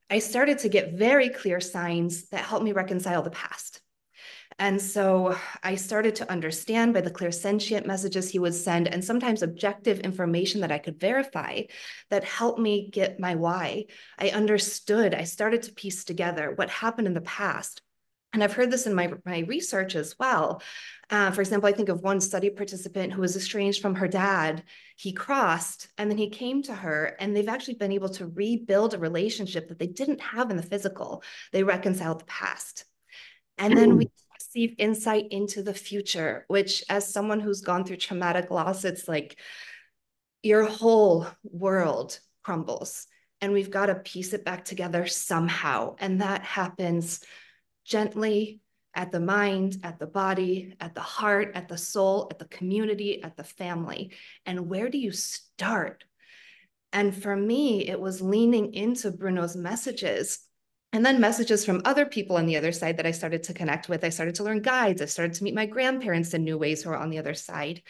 I 0.09 0.17
started 0.17 0.57
to 0.59 0.69
get 0.69 0.93
very 0.93 1.29
clear 1.29 1.59
signs 1.59 2.29
that 2.29 2.43
helped 2.43 2.65
me 2.65 2.71
reconcile 2.71 3.21
the 3.21 3.29
past. 3.29 3.81
And 4.57 4.81
so 4.81 5.37
I 5.61 5.75
started 5.75 6.15
to 6.15 6.31
understand 6.31 6.95
by 6.95 7.01
the 7.01 7.11
clairsentient 7.11 7.85
messages 7.85 8.31
he 8.31 8.39
would 8.39 8.55
send 8.55 8.87
and 8.87 9.05
sometimes 9.05 9.43
objective 9.43 9.99
information 9.99 10.61
that 10.61 10.71
I 10.71 10.79
could 10.79 10.99
verify 10.99 11.61
that 12.09 12.23
helped 12.23 12.59
me 12.59 12.89
get 12.89 13.19
my 13.19 13.35
why. 13.35 13.85
I 14.17 14.29
understood, 14.29 15.13
I 15.13 15.25
started 15.25 15.61
to 15.63 15.71
piece 15.71 16.03
together 16.03 16.51
what 16.55 16.71
happened 16.71 17.05
in 17.05 17.13
the 17.13 17.21
past. 17.21 17.83
And 18.31 18.43
I've 18.43 18.53
heard 18.53 18.69
this 18.69 18.85
in 18.85 18.93
my, 18.93 19.11
my 19.25 19.39
research 19.39 19.95
as 19.95 20.15
well. 20.19 20.61
Uh, 21.09 21.31
for 21.31 21.41
example, 21.41 21.67
I 21.67 21.71
think 21.71 21.89
of 21.89 22.01
one 22.01 22.21
study 22.21 22.51
participant 22.51 23.11
who 23.11 23.21
was 23.21 23.35
estranged 23.35 23.81
from 23.81 23.95
her 23.95 24.07
dad. 24.07 24.63
He 24.95 25.13
crossed 25.13 25.87
and 25.97 26.11
then 26.11 26.17
he 26.19 26.29
came 26.29 26.61
to 26.63 26.75
her, 26.75 27.15
and 27.19 27.35
they've 27.35 27.49
actually 27.49 27.73
been 27.75 27.91
able 27.91 28.09
to 28.09 28.27
rebuild 28.27 28.93
a 28.93 28.99
relationship 28.99 29.67
that 29.69 29.79
they 29.79 29.87
didn't 29.87 30.21
have 30.21 30.51
in 30.51 30.57
the 30.57 30.63
physical. 30.63 31.23
They 31.51 31.63
reconciled 31.63 32.19
the 32.19 32.25
past. 32.25 32.85
And 33.57 33.75
then 33.75 33.97
we 33.97 34.07
receive 34.39 34.75
insight 34.77 35.29
into 35.31 35.63
the 35.63 35.73
future, 35.73 36.45
which, 36.47 36.83
as 36.87 37.11
someone 37.11 37.39
who's 37.39 37.61
gone 37.61 37.83
through 37.83 37.97
traumatic 37.97 38.51
loss, 38.51 38.85
it's 38.85 39.07
like 39.07 39.39
your 40.43 40.65
whole 40.65 41.27
world 41.43 42.19
crumbles. 42.43 43.07
and 43.41 43.53
we've 43.53 43.71
got 43.71 43.87
to 43.87 43.95
piece 43.95 44.33
it 44.33 44.45
back 44.45 44.65
together 44.65 45.07
somehow. 45.07 45.95
And 45.99 46.21
that 46.21 46.43
happens 46.43 47.21
gently 47.89 48.61
at 48.93 49.11
the 49.11 49.19
mind, 49.19 49.77
at 49.83 49.99
the 49.99 50.07
body, 50.07 50.73
at 50.79 50.95
the 50.95 51.01
heart, 51.01 51.51
at 51.55 51.67
the 51.67 51.77
soul, 51.77 52.27
at 52.31 52.39
the 52.39 52.45
community, 52.45 53.21
at 53.23 53.35
the 53.35 53.43
family. 53.43 54.11
And 54.45 54.69
where 54.69 54.89
do 54.89 54.97
you 54.97 55.11
start? 55.11 56.05
And 56.91 57.15
for 57.15 57.35
me, 57.35 57.87
it 57.87 57.99
was 57.99 58.21
leaning 58.21 58.73
into 58.73 59.11
Bruno's 59.11 59.55
messages 59.55 60.39
and 60.91 61.05
then 61.05 61.19
messages 61.19 61.65
from 61.65 61.83
other 61.85 62.05
people 62.05 62.35
on 62.37 62.47
the 62.47 62.57
other 62.57 62.71
side 62.71 62.97
that 62.97 63.05
I 63.05 63.11
started 63.11 63.43
to 63.43 63.53
connect 63.53 63.89
with. 63.89 64.03
I 64.03 64.09
started 64.09 64.35
to 64.35 64.43
learn 64.43 64.63
guides. 64.63 65.01
I 65.01 65.05
started 65.05 65.35
to 65.35 65.43
meet 65.43 65.53
my 65.53 65.67
grandparents 65.67 66.33
in 66.33 66.43
new 66.43 66.57
ways 66.57 66.81
who 66.81 66.89
are 66.89 66.97
on 66.97 67.11
the 67.11 67.19
other 67.19 67.35
side. 67.35 67.83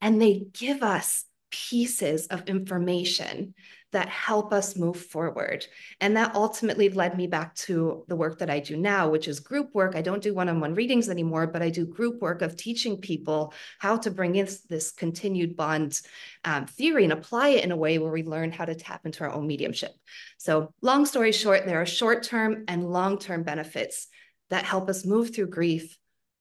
And 0.00 0.20
they 0.20 0.46
give 0.52 0.82
us 0.82 1.26
pieces 1.52 2.26
of 2.28 2.48
information 2.48 3.54
that 3.92 4.08
help 4.08 4.54
us 4.54 4.74
move 4.74 4.96
forward. 4.96 5.66
And 6.00 6.16
that 6.16 6.34
ultimately 6.34 6.88
led 6.88 7.16
me 7.16 7.26
back 7.26 7.54
to 7.56 8.04
the 8.08 8.16
work 8.16 8.38
that 8.38 8.48
I 8.48 8.58
do 8.58 8.76
now, 8.76 9.10
which 9.10 9.28
is 9.28 9.38
group 9.38 9.74
work. 9.74 9.94
I 9.94 10.00
don't 10.00 10.22
do 10.22 10.34
one 10.34 10.48
on 10.48 10.60
one 10.60 10.74
readings 10.74 11.10
anymore, 11.10 11.46
but 11.46 11.62
I 11.62 11.68
do 11.68 11.84
group 11.84 12.22
work 12.22 12.40
of 12.40 12.56
teaching 12.56 12.96
people 12.96 13.52
how 13.78 13.98
to 13.98 14.10
bring 14.10 14.36
in 14.36 14.48
this 14.70 14.92
continued 14.92 15.56
bond 15.56 16.00
um, 16.44 16.66
theory 16.66 17.04
and 17.04 17.12
apply 17.12 17.50
it 17.50 17.64
in 17.64 17.70
a 17.70 17.76
way 17.76 17.98
where 17.98 18.10
we 18.10 18.22
learn 18.22 18.50
how 18.50 18.64
to 18.64 18.74
tap 18.74 19.04
into 19.04 19.24
our 19.24 19.30
own 19.30 19.46
mediumship. 19.46 19.92
So, 20.38 20.72
long 20.80 21.04
story 21.04 21.32
short, 21.32 21.66
there 21.66 21.80
are 21.82 21.86
short 21.86 22.22
term 22.22 22.64
and 22.68 22.90
long 22.90 23.18
term 23.18 23.42
benefits 23.42 24.08
that 24.48 24.64
help 24.64 24.88
us 24.88 25.04
move 25.04 25.34
through 25.34 25.48
grief, 25.48 25.98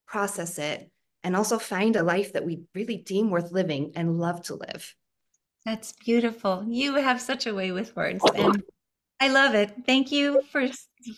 process 0.08 0.58
it, 0.58 0.90
and 1.24 1.36
also 1.36 1.60
find 1.60 1.96
a 1.96 2.04
life 2.04 2.34
that 2.34 2.46
we 2.46 2.62
really 2.74 2.98
deem 2.98 3.30
worth 3.30 3.52
living 3.52 3.92
and 3.96 4.18
love 4.18 4.42
to 4.44 4.56
live. 4.56 4.96
That's 5.66 5.94
beautiful. 5.94 6.66
You 6.68 6.96
have 6.96 7.20
such 7.22 7.46
a 7.48 7.54
way 7.54 7.72
with 7.72 7.96
words 7.96 8.30
and 8.36 8.64
I 9.22 9.28
love 9.28 9.54
it. 9.54 9.72
Thank 9.86 10.12
you 10.12 10.42
for 10.52 10.68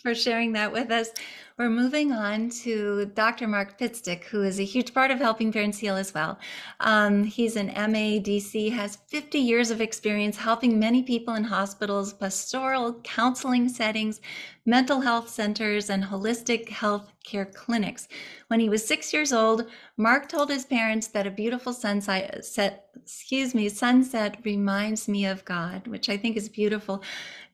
for 0.02 0.16
sharing 0.16 0.54
that 0.54 0.72
with 0.72 0.92
us. 0.92 1.10
We're 1.58 1.70
moving 1.70 2.12
on 2.12 2.50
to 2.64 3.06
Dr. 3.14 3.48
Mark 3.48 3.78
Pitstick, 3.78 4.24
who 4.24 4.42
is 4.42 4.60
a 4.60 4.64
huge 4.64 4.92
part 4.92 5.12
of 5.12 5.20
Helping 5.20 5.52
Parents 5.52 5.78
Heal 5.78 5.96
as 5.96 6.14
well. 6.14 6.40
Um, 6.80 7.24
he's 7.24 7.56
an 7.56 7.70
MADC, 7.70 8.72
has 8.72 8.98
50 9.08 9.38
years 9.38 9.70
of 9.70 9.80
experience 9.80 10.38
helping 10.38 10.80
many 10.80 11.04
people 11.04 11.36
in 11.36 11.44
hospitals, 11.44 12.12
pastoral 12.14 13.00
counseling 13.04 13.70
settings, 13.70 14.20
mental 14.66 15.02
health 15.02 15.30
centers, 15.30 15.92
and 15.92 16.04
holistic 16.04 16.70
health 16.70 17.12
care 17.24 17.46
clinics. 17.46 18.08
When 18.48 18.60
he 18.60 18.70
was 18.70 18.86
six 18.86 19.14
years 19.14 19.32
old, 19.32 19.68
Mark 19.96 20.28
told 20.28 20.50
his 20.50 20.66
parents 20.66 21.08
that 21.10 21.28
a 21.28 21.32
beautiful 21.32 21.72
sunset, 21.72 22.44
set, 22.44 22.88
excuse 22.96 23.54
me, 23.54 23.70
sunset 23.70 24.38
reminds 24.44 25.08
me 25.08 25.26
of 25.28 25.46
God, 25.46 25.88
which 25.88 26.10
I 26.10 26.18
think 26.18 26.36
is 26.36 26.50
beautiful. 26.50 27.04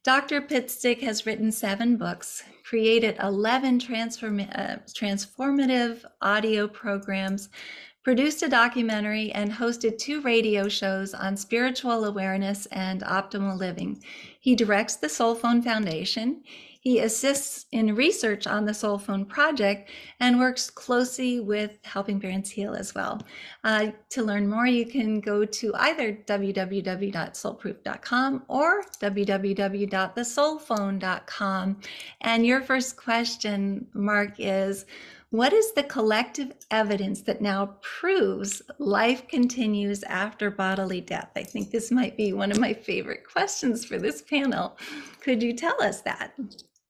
Dr. 0.03 0.41
Pitstick 0.41 1.01
has 1.01 1.25
written 1.25 1.51
seven 1.51 1.97
books, 1.97 2.43
created 2.63 3.17
11 3.21 3.79
transform- 3.79 4.39
uh, 4.39 4.77
transformative 4.87 6.05
audio 6.21 6.69
programs, 6.69 7.49
produced 8.01 8.41
a 8.41 8.47
documentary, 8.47 9.29
and 9.33 9.51
hosted 9.51 9.97
two 9.97 10.21
radio 10.21 10.69
shows 10.69 11.13
on 11.13 11.35
spiritual 11.35 12.05
awareness 12.05 12.65
and 12.67 13.01
optimal 13.01 13.57
living. 13.57 14.01
He 14.39 14.55
directs 14.55 14.95
the 14.95 15.09
Soul 15.09 15.35
Phone 15.35 15.61
Foundation. 15.61 16.43
He 16.81 16.99
assists 16.99 17.65
in 17.73 17.93
research 17.93 18.47
on 18.47 18.63
the 18.63 18.73
Soul 18.73 18.97
Phone 18.97 19.25
project 19.25 19.89
and 20.21 20.39
works 20.39 20.69
closely 20.69 21.41
with 21.41 21.77
Helping 21.83 22.21
Parents 22.21 22.49
Heal 22.49 22.73
as 22.73 22.95
well. 22.95 23.19
Uh, 23.65 23.87
to 24.11 24.23
learn 24.23 24.49
more, 24.49 24.65
you 24.65 24.85
can 24.85 25.19
go 25.19 25.43
to 25.43 25.75
either 25.75 26.13
www.soulproof.com 26.25 28.43
or 28.47 28.81
www.thesoulphone.com. 29.01 31.77
And 32.21 32.45
your 32.45 32.61
first 32.61 32.95
question, 32.95 33.87
Mark, 33.93 34.35
is 34.37 34.85
what 35.31 35.53
is 35.53 35.73
the 35.73 35.83
collective 35.83 36.53
evidence 36.71 37.21
that 37.21 37.41
now 37.41 37.75
proves 37.81 38.63
life 38.79 39.27
continues 39.27 40.01
after 40.03 40.49
bodily 40.49 41.01
death? 41.01 41.29
I 41.35 41.43
think 41.43 41.69
this 41.69 41.91
might 41.91 42.17
be 42.17 42.33
one 42.33 42.51
of 42.51 42.59
my 42.59 42.73
favorite 42.73 43.23
questions 43.31 43.85
for 43.85 43.99
this 43.99 44.23
panel. 44.23 44.75
Could 45.21 45.43
you 45.43 45.53
tell 45.53 45.79
us 45.83 46.01
that? 46.01 46.33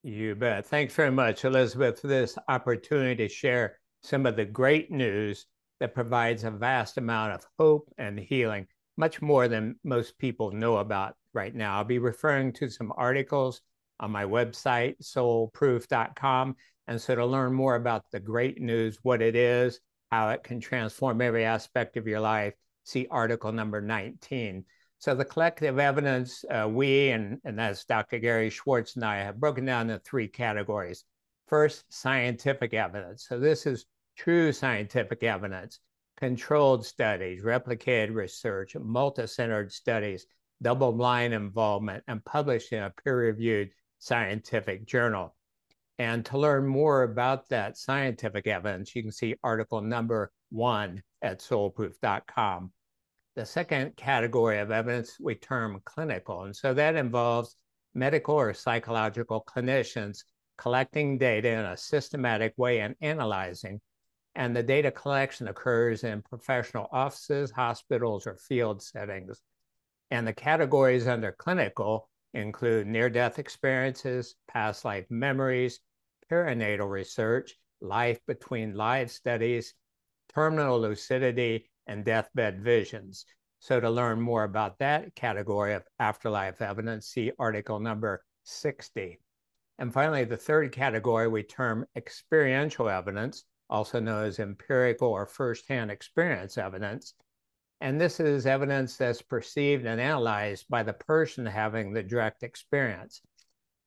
You 0.03 0.35
bet. 0.35 0.65
Thanks 0.65 0.93
very 0.93 1.11
much, 1.11 1.43
Elizabeth, 1.43 1.99
for 1.99 2.07
this 2.07 2.37
opportunity 2.47 3.27
to 3.27 3.33
share 3.33 3.79
some 4.01 4.25
of 4.25 4.37
the 4.37 4.45
great 4.45 4.89
news 4.89 5.45
that 5.79 5.93
provides 5.93 6.43
a 6.45 6.51
vast 6.51 6.97
amount 6.97 7.33
of 7.33 7.45
hope 7.57 7.93
and 7.97 8.17
healing, 8.17 8.67
much 8.95 9.21
more 9.21 9.49
than 9.49 9.77
most 9.83 10.17
people 10.17 10.51
know 10.51 10.77
about 10.77 11.15
right 11.33 11.53
now. 11.53 11.75
I'll 11.75 11.83
be 11.83 11.99
referring 11.99 12.53
to 12.53 12.69
some 12.69 12.93
articles 12.95 13.61
on 13.99 14.11
my 14.11 14.23
website, 14.23 14.95
soulproof.com. 15.03 16.55
And 16.87 17.01
so 17.01 17.15
to 17.15 17.25
learn 17.25 17.53
more 17.53 17.75
about 17.75 18.09
the 18.11 18.21
great 18.21 18.61
news, 18.61 18.99
what 19.03 19.21
it 19.21 19.35
is, 19.35 19.81
how 20.11 20.29
it 20.29 20.43
can 20.43 20.61
transform 20.61 21.21
every 21.21 21.43
aspect 21.43 21.97
of 21.97 22.07
your 22.07 22.21
life, 22.21 22.53
see 22.85 23.05
article 23.11 23.51
number 23.51 23.81
19. 23.81 24.63
So 24.99 25.15
the 25.15 25.23
collective 25.23 25.79
evidence, 25.79 26.43
uh, 26.51 26.67
we, 26.69 27.11
and, 27.11 27.39
and 27.45 27.57
that's 27.57 27.85
Dr. 27.85 28.19
Gary 28.19 28.49
Schwartz 28.49 28.97
and 28.97 29.05
I, 29.05 29.19
have 29.19 29.39
broken 29.39 29.63
down 29.63 29.89
into 29.89 30.03
three 30.03 30.27
categories. 30.27 31.05
First, 31.47 31.85
scientific 31.87 32.73
evidence. 32.73 33.25
So 33.25 33.39
this 33.39 33.65
is 33.65 33.85
true 34.17 34.51
scientific 34.51 35.23
evidence, 35.23 35.79
controlled 36.17 36.85
studies, 36.85 37.43
replicated 37.43 38.13
research, 38.13 38.75
multi-centered 38.75 39.71
studies, 39.71 40.25
double-blind 40.61 41.33
involvement, 41.33 42.03
and 42.09 42.23
published 42.25 42.73
in 42.73 42.83
a 42.83 42.93
peer-reviewed 43.01 43.69
scientific 43.99 44.85
journal. 44.85 45.33
And 45.97 46.25
to 46.25 46.37
learn 46.37 46.67
more 46.67 47.03
about 47.03 47.47
that 47.49 47.77
scientific 47.77 48.47
evidence, 48.47 48.93
you 48.93 49.01
can 49.01 49.13
see 49.13 49.35
article 49.43 49.79
number 49.79 50.33
one 50.49 51.01
at 51.21 51.39
soulproof.com. 51.39 52.73
The 53.39 53.46
second 53.46 53.96
category 53.96 54.60
of 54.60 54.69
evidence 54.69 55.17
we 55.17 55.34
term 55.34 55.79
clinical. 55.86 56.43
And 56.43 56.53
so 56.53 56.74
that 56.74 56.96
involves 56.96 57.55
medical 57.93 58.36
or 58.36 58.53
psychological 58.53 59.46
clinicians 59.48 60.25
collecting 60.58 61.17
data 61.17 61.48
in 61.48 61.63
a 61.63 61.77
systematic 61.77 62.53
way 62.58 62.81
and 62.81 62.96
analyzing. 63.00 63.79
And 64.36 64.53
the 64.53 64.62
data 64.62 64.91
collection 64.91 65.48
occurs 65.48 66.03
in 66.03 66.22
professional 66.22 66.89
offices, 66.91 67.50
hospitals, 67.50 68.27
or 68.27 68.36
field 68.36 68.84
settings. 68.84 69.39
And 70.12 70.27
the 70.27 70.34
categories 70.34 71.08
under 71.08 71.31
clinical 71.31 72.10
include 72.34 72.88
near 72.88 73.10
death 73.10 73.39
experiences, 73.39 74.36
past 74.50 74.84
life 74.84 75.05
memories, 75.10 75.79
perinatal 76.29 76.89
research, 76.89 77.55
life 77.79 78.19
between 78.27 78.75
live 78.75 79.10
studies, 79.10 79.75
terminal 80.36 80.81
lucidity, 80.81 81.68
and 81.89 82.05
deathbed 82.05 82.62
visions. 82.62 83.25
So 83.60 83.79
to 83.79 83.89
learn 83.89 84.22
more 84.22 84.46
about 84.46 84.79
that 84.79 85.15
category 85.15 85.74
of 85.74 85.84
afterlife 86.00 86.62
evidence, 86.62 87.08
see 87.08 87.31
article 87.38 87.79
number 87.79 88.24
60. 88.43 89.19
And 89.79 89.93
finally, 89.93 90.24
the 90.24 90.38
third 90.38 90.72
category 90.72 91.27
we 91.27 91.43
term 91.43 91.86
experiential 91.96 92.88
evidence, 92.88 93.43
also 93.69 94.00
known 94.00 94.25
as 94.25 94.39
empirical 94.39 95.10
or 95.10 95.25
firsthand 95.25 95.91
experience 95.91 96.58
evidence. 96.58 97.15
And 97.81 98.00
this 98.00 98.19
is 98.19 98.46
evidence 98.46 98.96
that's 98.98 99.22
perceived 99.22 99.86
and 99.86 100.00
analyzed 100.00 100.65
by 100.69 100.84
the 100.84 100.93
person 100.93 101.46
having 101.46 101.91
the 101.91 102.03
direct 102.03 102.43
experience. 102.43 103.22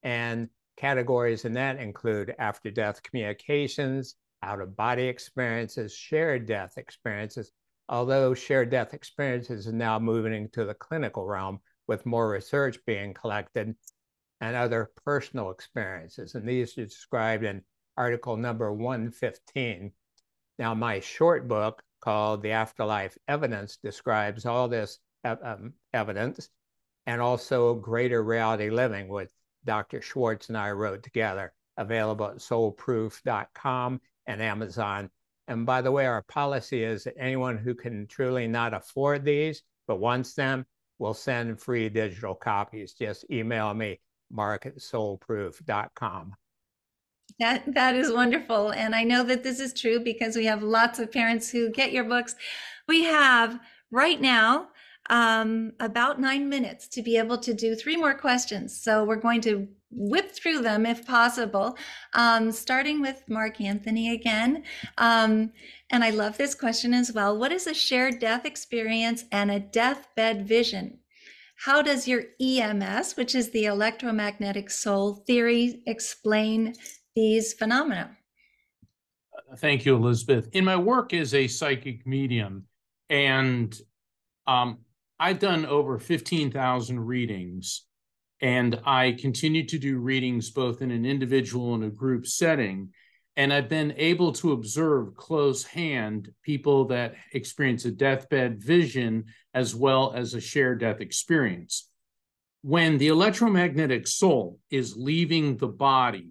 And 0.02 0.48
categories 0.76 1.44
in 1.44 1.52
that 1.54 1.78
include 1.78 2.34
after 2.38 2.70
death 2.70 3.02
communications, 3.02 4.16
out 4.42 4.60
of 4.60 4.76
body 4.76 5.04
experiences, 5.04 5.94
shared 5.94 6.46
death 6.46 6.78
experiences, 6.78 7.52
although 7.92 8.32
shared 8.32 8.70
death 8.70 8.94
experiences 8.94 9.68
are 9.68 9.72
now 9.72 9.98
moving 9.98 10.32
into 10.32 10.64
the 10.64 10.72
clinical 10.72 11.26
realm 11.26 11.60
with 11.86 12.06
more 12.06 12.30
research 12.30 12.78
being 12.86 13.12
collected 13.12 13.76
and 14.40 14.56
other 14.56 14.90
personal 15.04 15.50
experiences. 15.50 16.34
And 16.34 16.48
these 16.48 16.76
are 16.78 16.86
described 16.86 17.44
in 17.44 17.60
article 17.98 18.38
number 18.38 18.72
115. 18.72 19.92
Now, 20.58 20.72
my 20.72 21.00
short 21.00 21.46
book 21.46 21.82
called 22.00 22.42
The 22.42 22.52
Afterlife 22.52 23.18
Evidence 23.28 23.76
describes 23.76 24.46
all 24.46 24.68
this 24.68 24.98
um, 25.22 25.74
evidence 25.92 26.48
and 27.04 27.20
also 27.20 27.74
greater 27.74 28.24
reality 28.24 28.70
living, 28.70 29.06
which 29.08 29.30
Dr. 29.66 30.00
Schwartz 30.00 30.48
and 30.48 30.56
I 30.56 30.70
wrote 30.70 31.02
together, 31.02 31.52
available 31.76 32.28
at 32.28 32.36
soulproof.com 32.38 34.00
and 34.26 34.40
Amazon 34.40 35.10
and 35.48 35.66
by 35.66 35.82
the 35.82 35.92
way, 35.92 36.06
our 36.06 36.22
policy 36.22 36.84
is 36.84 37.04
that 37.04 37.14
anyone 37.18 37.58
who 37.58 37.74
can 37.74 38.06
truly 38.06 38.46
not 38.46 38.74
afford 38.74 39.24
these 39.24 39.62
but 39.86 39.96
wants 39.96 40.34
them 40.34 40.64
will 40.98 41.14
send 41.14 41.60
free 41.60 41.88
digital 41.88 42.34
copies. 42.34 42.94
Just 42.94 43.24
email 43.30 43.74
me, 43.74 44.00
mark 44.30 44.66
at 44.66 44.78
soulproof.com. 44.78 46.34
That 47.38 47.74
that 47.74 47.96
is 47.96 48.12
wonderful. 48.12 48.70
And 48.70 48.94
I 48.94 49.04
know 49.04 49.22
that 49.24 49.42
this 49.42 49.58
is 49.58 49.72
true 49.72 50.00
because 50.00 50.36
we 50.36 50.44
have 50.46 50.62
lots 50.62 50.98
of 50.98 51.10
parents 51.10 51.50
who 51.50 51.70
get 51.70 51.92
your 51.92 52.04
books. 52.04 52.34
We 52.86 53.04
have 53.04 53.58
right 53.90 54.20
now 54.20 54.68
um, 55.10 55.72
about 55.80 56.20
nine 56.20 56.48
minutes 56.48 56.88
to 56.88 57.02
be 57.02 57.16
able 57.16 57.38
to 57.38 57.54
do 57.54 57.74
three 57.74 57.96
more 57.96 58.14
questions. 58.14 58.80
So 58.80 59.04
we're 59.04 59.16
going 59.16 59.40
to 59.42 59.68
whip 59.92 60.32
through 60.32 60.62
them 60.62 60.86
if 60.86 61.06
possible, 61.06 61.76
um, 62.14 62.50
starting 62.50 63.00
with 63.00 63.22
Mark 63.28 63.60
Anthony 63.60 64.12
again. 64.12 64.64
Um, 64.98 65.52
and 65.90 66.02
I 66.02 66.10
love 66.10 66.38
this 66.38 66.54
question 66.54 66.94
as 66.94 67.12
well. 67.12 67.38
What 67.38 67.52
is 67.52 67.66
a 67.66 67.74
shared 67.74 68.18
death 68.18 68.44
experience 68.44 69.24
and 69.30 69.50
a 69.50 69.60
deathbed 69.60 70.46
vision? 70.46 70.98
How 71.56 71.80
does 71.80 72.08
your 72.08 72.24
EMS, 72.40 73.16
which 73.16 73.34
is 73.34 73.50
the 73.50 73.66
electromagnetic 73.66 74.70
soul 74.70 75.22
theory, 75.26 75.82
explain 75.86 76.74
these 77.14 77.52
phenomena? 77.52 78.16
Thank 79.58 79.84
you, 79.84 79.94
Elizabeth. 79.94 80.48
In 80.52 80.64
my 80.64 80.76
work 80.76 81.12
as 81.12 81.34
a 81.34 81.46
psychic 81.46 82.06
medium, 82.06 82.64
and 83.10 83.78
um, 84.46 84.78
I've 85.20 85.38
done 85.38 85.66
over 85.66 85.98
15,000 85.98 86.98
readings, 86.98 87.84
and 88.42 88.80
I 88.84 89.12
continue 89.12 89.64
to 89.66 89.78
do 89.78 89.98
readings 89.98 90.50
both 90.50 90.82
in 90.82 90.90
an 90.90 91.06
individual 91.06 91.74
and 91.74 91.84
a 91.84 91.90
group 91.90 92.26
setting. 92.26 92.90
And 93.36 93.52
I've 93.52 93.68
been 93.68 93.94
able 93.96 94.32
to 94.32 94.52
observe 94.52 95.14
close 95.14 95.62
hand 95.64 96.28
people 96.42 96.86
that 96.86 97.14
experience 97.32 97.84
a 97.84 97.92
deathbed 97.92 98.62
vision 98.62 99.26
as 99.54 99.76
well 99.76 100.12
as 100.14 100.34
a 100.34 100.40
shared 100.40 100.80
death 100.80 101.00
experience. 101.00 101.88
When 102.62 102.98
the 102.98 103.08
electromagnetic 103.08 104.08
soul 104.08 104.58
is 104.70 104.96
leaving 104.96 105.56
the 105.56 105.68
body, 105.68 106.30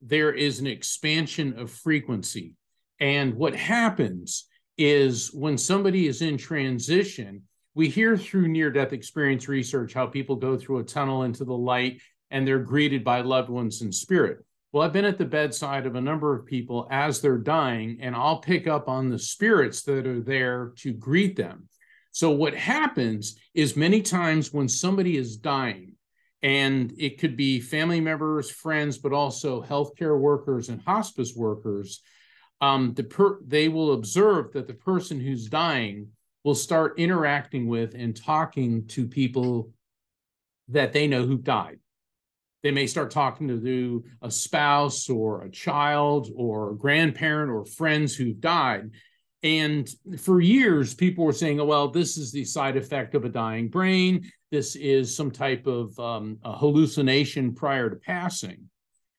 there 0.00 0.32
is 0.32 0.60
an 0.60 0.66
expansion 0.66 1.58
of 1.58 1.70
frequency. 1.70 2.54
And 3.00 3.34
what 3.34 3.54
happens 3.54 4.46
is 4.76 5.32
when 5.32 5.58
somebody 5.58 6.06
is 6.06 6.22
in 6.22 6.36
transition, 6.36 7.42
we 7.74 7.88
hear 7.88 8.16
through 8.16 8.48
near 8.48 8.70
death 8.70 8.92
experience 8.92 9.48
research 9.48 9.92
how 9.92 10.06
people 10.06 10.36
go 10.36 10.56
through 10.56 10.78
a 10.78 10.84
tunnel 10.84 11.24
into 11.24 11.44
the 11.44 11.56
light 11.56 12.00
and 12.30 12.46
they're 12.46 12.58
greeted 12.58 13.04
by 13.04 13.20
loved 13.20 13.50
ones 13.50 13.82
in 13.82 13.92
spirit. 13.92 14.44
Well, 14.72 14.82
I've 14.82 14.92
been 14.92 15.04
at 15.04 15.18
the 15.18 15.24
bedside 15.24 15.86
of 15.86 15.94
a 15.94 16.00
number 16.00 16.34
of 16.34 16.46
people 16.46 16.88
as 16.90 17.20
they're 17.20 17.38
dying, 17.38 17.98
and 18.00 18.14
I'll 18.14 18.38
pick 18.38 18.66
up 18.66 18.88
on 18.88 19.08
the 19.08 19.18
spirits 19.18 19.82
that 19.82 20.06
are 20.06 20.20
there 20.20 20.72
to 20.78 20.92
greet 20.92 21.36
them. 21.36 21.68
So, 22.10 22.32
what 22.32 22.54
happens 22.54 23.36
is 23.54 23.76
many 23.76 24.02
times 24.02 24.52
when 24.52 24.68
somebody 24.68 25.16
is 25.16 25.36
dying, 25.36 25.92
and 26.42 26.92
it 26.98 27.18
could 27.20 27.36
be 27.36 27.60
family 27.60 28.00
members, 28.00 28.50
friends, 28.50 28.98
but 28.98 29.12
also 29.12 29.62
healthcare 29.62 30.18
workers 30.18 30.68
and 30.68 30.82
hospice 30.82 31.34
workers. 31.36 32.02
Um, 32.60 32.94
the 32.94 33.04
per- 33.04 33.38
they 33.46 33.68
will 33.68 33.92
observe 33.92 34.52
that 34.54 34.66
the 34.66 34.74
person 34.74 35.20
who's 35.20 35.46
dying 35.46 36.08
will 36.44 36.54
start 36.54 36.98
interacting 36.98 37.66
with 37.66 37.94
and 37.94 38.16
talking 38.16 38.86
to 38.88 39.06
people 39.06 39.70
that 40.68 40.92
they 40.92 41.06
know 41.06 41.24
who 41.24 41.38
died. 41.38 41.78
They 42.62 42.70
may 42.70 42.86
start 42.86 43.10
talking 43.10 43.48
to 43.48 44.04
a 44.22 44.30
spouse 44.30 45.10
or 45.10 45.42
a 45.42 45.50
child 45.50 46.30
or 46.34 46.70
a 46.70 46.76
grandparent 46.76 47.50
or 47.50 47.64
friends 47.66 48.14
who've 48.14 48.40
died. 48.40 48.90
And 49.42 49.88
for 50.18 50.40
years, 50.40 50.94
people 50.94 51.24
were 51.24 51.32
saying, 51.32 51.60
oh, 51.60 51.66
well, 51.66 51.88
this 51.88 52.16
is 52.16 52.32
the 52.32 52.44
side 52.44 52.78
effect 52.78 53.14
of 53.14 53.26
a 53.26 53.28
dying 53.28 53.68
brain 53.68 54.30
this 54.54 54.76
is 54.76 55.16
some 55.16 55.32
type 55.32 55.66
of 55.66 55.98
um, 55.98 56.38
hallucination 56.44 57.56
prior 57.56 57.90
to 57.90 57.96
passing. 57.96 58.70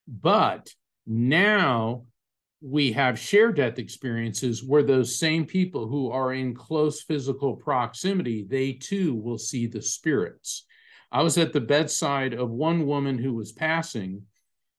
But 0.07 0.69
now 1.05 2.05
we 2.65 2.91
have 2.93 3.19
shared 3.19 3.57
death 3.57 3.77
experiences 3.77 4.63
where 4.63 4.83
those 4.83 5.19
same 5.19 5.45
people 5.45 5.87
who 5.87 6.09
are 6.11 6.33
in 6.33 6.55
close 6.55 7.03
physical 7.03 7.55
proximity, 7.55 8.43
they 8.49 8.73
too 8.73 9.13
will 9.15 9.37
see 9.37 9.67
the 9.67 9.81
spirits. 9.81 10.65
I 11.11 11.21
was 11.21 11.37
at 11.37 11.53
the 11.53 11.61
bedside 11.61 12.33
of 12.33 12.49
one 12.49 12.87
woman 12.87 13.17
who 13.17 13.33
was 13.35 13.51
passing, 13.51 14.23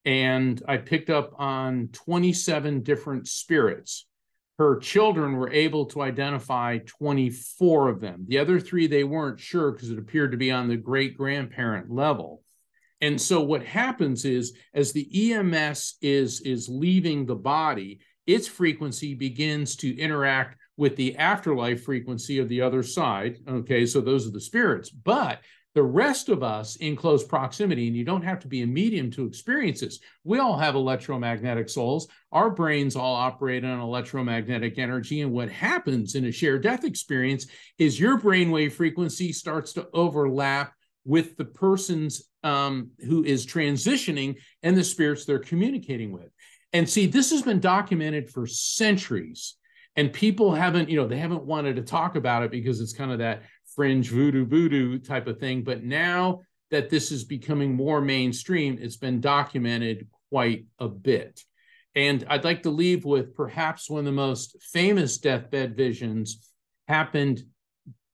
and 0.05 0.61
I 0.67 0.79
picked 0.79 1.11
up 1.11 1.33
on 1.39 1.89
27 1.93 2.83
different 2.83 3.29
spirits 3.29 4.07
her 4.59 4.79
children 4.79 5.37
were 5.37 5.53
able 5.53 5.87
to 5.87 6.01
identify 6.01 6.79
24 6.79 7.89
of 7.89 8.01
them. 8.01 8.25
The 8.27 8.39
other 8.39 8.59
three, 8.59 8.87
they 8.87 9.05
weren't 9.05 9.39
sure 9.39 9.71
because 9.71 9.91
it 9.91 9.99
appeared 9.99 10.31
to 10.31 10.39
be 10.39 10.51
on 10.51 10.69
the 10.69 10.77
great 10.77 11.17
grandparent 11.17 11.91
level. 11.91 12.43
And 13.01 13.21
so 13.21 13.41
what 13.41 13.65
happens 13.65 14.25
is 14.25 14.57
as 14.75 14.93
the 14.93 15.33
EMS 15.33 15.97
is, 16.01 16.41
is 16.41 16.69
leaving 16.69 17.27
the 17.27 17.35
body, 17.35 18.01
its 18.27 18.49
frequency 18.49 19.15
begins 19.15 19.77
to 19.77 19.97
interact 19.99 20.59
with 20.77 20.97
the 20.97 21.17
afterlife 21.17 21.85
frequency 21.85 22.39
of 22.39 22.49
the 22.49 22.61
other 22.61 22.83
side. 22.83 23.39
Okay, 23.49 23.87
so 23.87 24.01
those 24.01 24.27
are 24.27 24.33
the 24.33 24.41
spirits. 24.41 24.91
But 24.91 25.41
the 25.75 25.83
rest 25.83 26.31
of 26.31 26.43
us 26.43 26.77
in 26.77 26.97
close 26.97 27.23
proximity, 27.23 27.87
and 27.87 27.95
you 27.95 28.03
don't 28.03 28.25
have 28.25 28.41
to 28.41 28.49
be 28.49 28.63
a 28.63 28.67
medium 28.67 29.11
to 29.11 29.27
experience 29.27 29.81
this. 29.81 29.99
We 30.25 30.39
all 30.39 30.57
have 30.57 30.75
electromagnetic 30.75 31.69
souls. 31.69 32.09
Our 32.33 32.49
brains 32.49 32.97
all 32.97 33.15
operate 33.15 33.63
on 33.63 33.81
electromagnetic 33.81 34.79
energy. 34.79 35.21
And 35.21 35.33
what 35.33 35.51
happens 35.51 36.15
in 36.15 36.25
a 36.25 36.33
shared 36.33 36.63
death 36.63 36.85
experience 36.85 37.47
is 37.79 38.01
your 38.01 38.19
brainwave 38.19 38.73
frequency 38.73 39.35
starts 39.35 39.75
to 39.75 39.87
overlap 39.93 40.73
with 41.07 41.37
the 41.37 41.45
person's 41.45 42.29
um, 42.43 42.91
who 42.99 43.25
is 43.25 43.47
transitioning 43.47 44.37
and 44.63 44.77
the 44.77 44.85
spirits 44.85 45.25
they're 45.25 45.39
communicating 45.39 46.13
with. 46.13 46.31
And 46.73 46.89
see, 46.89 47.07
this 47.07 47.31
has 47.31 47.43
been 47.43 47.61
documented 47.61 48.29
for 48.29 48.47
centuries. 48.47 49.55
And 49.95 50.13
people 50.13 50.55
haven't, 50.55 50.91
you 50.91 50.97
know, 50.97 51.07
they 51.07 51.17
haven't 51.17 51.45
wanted 51.45 51.77
to 51.77 51.83
talk 51.83 52.17
about 52.17 52.43
it 52.43 52.51
because 52.51 52.81
it's 52.81 52.93
kind 52.93 53.13
of 53.13 53.19
that 53.21 53.45
fringe 53.75 54.11
voodoo 54.11 54.45
voodoo 54.45 54.99
type 54.99 55.27
of 55.27 55.39
thing. 55.39 55.63
But 55.63 55.85
now 55.85 56.43
that 56.71 56.91
this 56.91 57.13
is 57.13 57.25
becoming 57.25 57.75
more 57.75 58.01
mainstream, 58.01 58.79
it's 58.81 58.97
been 58.97 59.21
documented 59.21 60.09
quite 60.29 60.67
a 60.79 60.89
bit. 60.89 61.41
And 61.95 62.27
I'd 62.29 62.45
like 62.45 62.65
to 62.65 62.71
leave 62.71 63.05
with 63.05 63.35
perhaps 63.35 63.89
one 63.89 64.01
of 64.01 64.05
the 64.05 64.13
most 64.13 64.57
famous 64.61 65.17
deathbed 65.17 65.77
visions 65.77 66.51
happened 66.89 67.43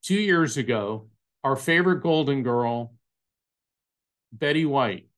two 0.05 0.21
years 0.21 0.57
ago. 0.57 1.09
Our 1.45 1.57
favorite 1.57 2.03
Golden 2.03 2.43
Girl, 2.43 2.95
Betty 4.33 4.65
White, 4.65 5.09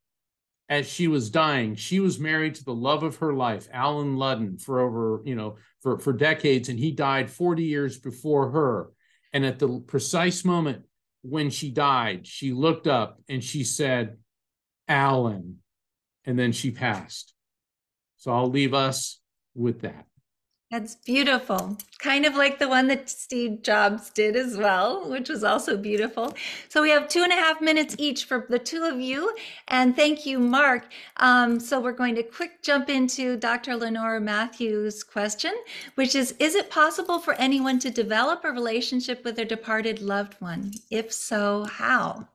as 0.69 0.91
she 0.91 1.09
was 1.09 1.31
dying, 1.31 1.77
she 1.77 2.01
was 2.01 2.19
married 2.19 2.55
to 2.55 2.65
the 2.65 2.75
love 2.75 3.03
of 3.03 3.17
her 3.17 3.35
life, 3.35 3.69
Allen 3.73 4.17
Ludden, 4.17 4.61
for 4.61 4.81
over, 4.81 5.23
you 5.25 5.35
know, 5.35 5.57
for, 5.83 5.99
for 5.99 6.13
decades, 6.13 6.69
and 6.71 6.79
he 6.79 6.91
died 6.91 7.31
40 7.31 7.63
years 7.65 7.99
before 7.99 8.51
her. 8.51 8.91
And 9.33 9.45
at 9.45 9.59
the 9.59 9.81
precise 9.87 10.45
moment 10.45 10.85
when 11.23 11.51
she 11.51 11.71
died, 11.71 12.27
she 12.27 12.53
looked 12.53 12.87
up 12.87 13.21
and 13.29 13.43
she 13.45 13.65
said, 13.65 14.19
Allen. 14.89 15.59
And 16.25 16.39
then 16.39 16.53
she 16.53 16.71
passed. 16.71 17.35
So 18.17 18.33
I'll 18.33 18.49
leave 18.49 18.73
us 18.73 19.21
with 19.55 19.83
that. 19.83 20.07
That's 20.75 20.97
beautiful. 20.97 21.79
Kind 22.01 22.27
of 22.27 22.35
like 22.35 22.59
the 22.59 22.69
one 22.69 22.89
that 22.89 23.09
Steve 23.09 23.63
Jobs 23.63 24.11
did 24.11 24.35
as 24.35 24.57
well, 24.57 25.09
which 25.09 25.29
was 25.29 25.45
also 25.45 25.77
beautiful. 25.77 26.35
So 26.69 26.83
we 26.83 26.91
have 26.91 27.07
two 27.07 27.23
and 27.23 27.31
a 27.31 27.37
half 27.37 27.61
minutes 27.61 27.95
each 27.97 28.25
for 28.25 28.45
the 28.49 28.59
two 28.59 28.83
of 28.83 28.99
you. 28.99 29.37
And 29.69 29.95
thank 29.95 30.27
you, 30.27 30.41
Mark. 30.41 30.89
Um, 31.19 31.61
so 31.61 31.79
we're 31.79 31.93
going 31.93 32.17
to 32.17 32.25
quick 32.25 32.61
jump 32.61 32.91
into 32.91 33.37
Dr. 33.37 33.77
Lenora 33.77 34.21
Matthews' 34.21 35.05
question, 35.05 35.55
which 35.95 36.17
is 36.17 36.35
Is 36.41 36.57
it 36.57 36.71
possible 36.71 37.21
for 37.21 37.35
anyone 37.35 37.79
to 37.79 37.89
develop 37.89 38.43
a 38.43 38.51
relationship 38.51 39.23
with 39.25 39.37
their 39.37 39.45
departed 39.45 40.03
loved 40.03 40.35
one? 40.41 40.73
If 40.91 41.13
so, 41.13 41.67
how? 41.67 42.27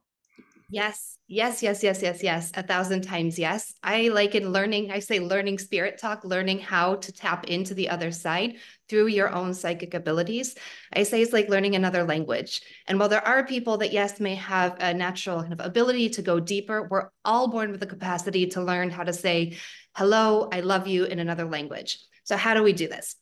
Yes, 0.71 1.17
yes, 1.27 1.63
yes, 1.63 1.81
yes, 1.81 2.03
yes, 2.03 2.21
yes. 2.21 2.51
A 2.53 2.61
thousand 2.61 3.01
times 3.01 3.39
yes. 3.39 3.73
I 3.81 4.09
like 4.09 4.35
in 4.35 4.51
learning, 4.51 4.91
I 4.91 4.99
say 4.99 5.19
learning 5.19 5.57
spirit 5.57 5.97
talk, 5.97 6.23
learning 6.23 6.59
how 6.59 6.97
to 6.97 7.11
tap 7.11 7.47
into 7.47 7.73
the 7.73 7.89
other 7.89 8.11
side 8.11 8.57
through 8.87 9.07
your 9.07 9.33
own 9.33 9.55
psychic 9.55 9.95
abilities. 9.95 10.55
I 10.93 11.03
say 11.03 11.23
it's 11.23 11.33
like 11.33 11.49
learning 11.49 11.75
another 11.75 12.03
language. 12.03 12.61
And 12.85 12.99
while 12.99 13.09
there 13.09 13.27
are 13.27 13.47
people 13.47 13.77
that, 13.79 13.91
yes, 13.91 14.19
may 14.19 14.35
have 14.35 14.77
a 14.79 14.93
natural 14.93 15.41
kind 15.41 15.53
of 15.53 15.59
ability 15.59 16.09
to 16.11 16.21
go 16.21 16.39
deeper, 16.39 16.87
we're 16.87 17.09
all 17.25 17.47
born 17.47 17.71
with 17.71 17.79
the 17.79 17.87
capacity 17.87 18.45
to 18.49 18.61
learn 18.61 18.91
how 18.91 19.03
to 19.03 19.13
say, 19.13 19.57
hello, 19.95 20.49
I 20.51 20.59
love 20.59 20.87
you 20.87 21.05
in 21.05 21.17
another 21.17 21.45
language. 21.45 21.97
So, 22.25 22.37
how 22.37 22.53
do 22.53 22.61
we 22.61 22.73
do 22.73 22.87
this? 22.87 23.15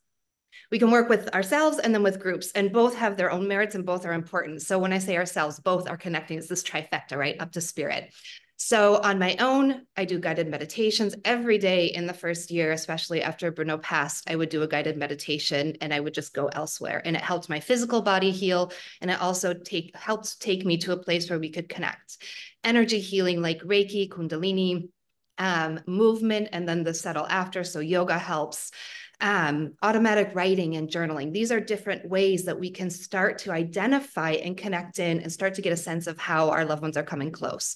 We 0.71 0.79
can 0.79 0.91
work 0.91 1.09
with 1.09 1.33
ourselves 1.33 1.79
and 1.79 1.93
then 1.93 2.03
with 2.03 2.19
groups 2.19 2.51
and 2.53 2.71
both 2.71 2.95
have 2.95 3.17
their 3.17 3.31
own 3.31 3.47
merits 3.47 3.75
and 3.75 3.85
both 3.85 4.05
are 4.05 4.13
important. 4.13 4.61
So 4.61 4.77
when 4.77 4.93
I 4.93 4.97
say 4.99 5.17
ourselves, 5.17 5.59
both 5.59 5.89
are 5.89 5.97
connecting. 5.97 6.37
It's 6.37 6.47
this 6.47 6.63
trifecta, 6.63 7.15
right? 7.15 7.39
Up 7.39 7.51
to 7.53 7.61
spirit. 7.61 8.13
So 8.59 8.97
on 8.97 9.19
my 9.19 9.35
own, 9.39 9.85
I 9.95 10.05
do 10.05 10.17
guided 10.19 10.47
meditations 10.47 11.15
every 11.23 11.59
day 11.59 11.85
in 11.85 12.07
the 12.07 12.13
first 12.13 12.49
year, 12.49 12.71
especially 12.71 13.21
after 13.21 13.51
Bruno 13.51 13.77
passed. 13.77 14.27
I 14.27 14.35
would 14.35 14.49
do 14.49 14.63
a 14.63 14.67
guided 14.67 14.97
meditation 14.97 15.77
and 15.79 15.93
I 15.93 15.99
would 15.99 16.15
just 16.15 16.33
go 16.33 16.47
elsewhere. 16.47 17.03
And 17.05 17.15
it 17.15 17.21
helped 17.21 17.49
my 17.49 17.59
physical 17.59 18.01
body 18.01 18.31
heal. 18.31 18.71
And 18.99 19.11
it 19.11 19.21
also 19.21 19.53
take 19.53 19.95
helped 19.95 20.41
take 20.41 20.65
me 20.65 20.77
to 20.79 20.93
a 20.93 20.97
place 20.97 21.29
where 21.29 21.37
we 21.37 21.51
could 21.51 21.69
connect. 21.69 22.17
Energy 22.63 22.99
healing 22.99 23.43
like 23.43 23.61
Reiki, 23.61 24.09
Kundalini, 24.09 24.89
um, 25.37 25.79
movement, 25.85 26.49
and 26.51 26.67
then 26.67 26.83
the 26.83 26.95
settle 26.95 27.27
after. 27.27 27.63
So 27.63 27.79
yoga 27.79 28.17
helps. 28.17 28.71
Um, 29.19 29.73
automatic 29.81 30.31
writing 30.33 30.75
and 30.75 30.89
journaling. 30.89 31.33
These 31.33 31.51
are 31.51 31.59
different 31.59 32.07
ways 32.07 32.45
that 32.45 32.59
we 32.59 32.69
can 32.69 32.89
start 32.89 33.39
to 33.39 33.51
identify 33.51 34.31
and 34.31 34.57
connect 34.57 34.99
in 34.99 35.19
and 35.21 35.31
start 35.31 35.55
to 35.55 35.61
get 35.61 35.73
a 35.73 35.77
sense 35.77 36.07
of 36.07 36.19
how 36.19 36.49
our 36.49 36.65
loved 36.65 36.83
ones 36.83 36.97
are 36.97 37.03
coming 37.03 37.31
close. 37.31 37.75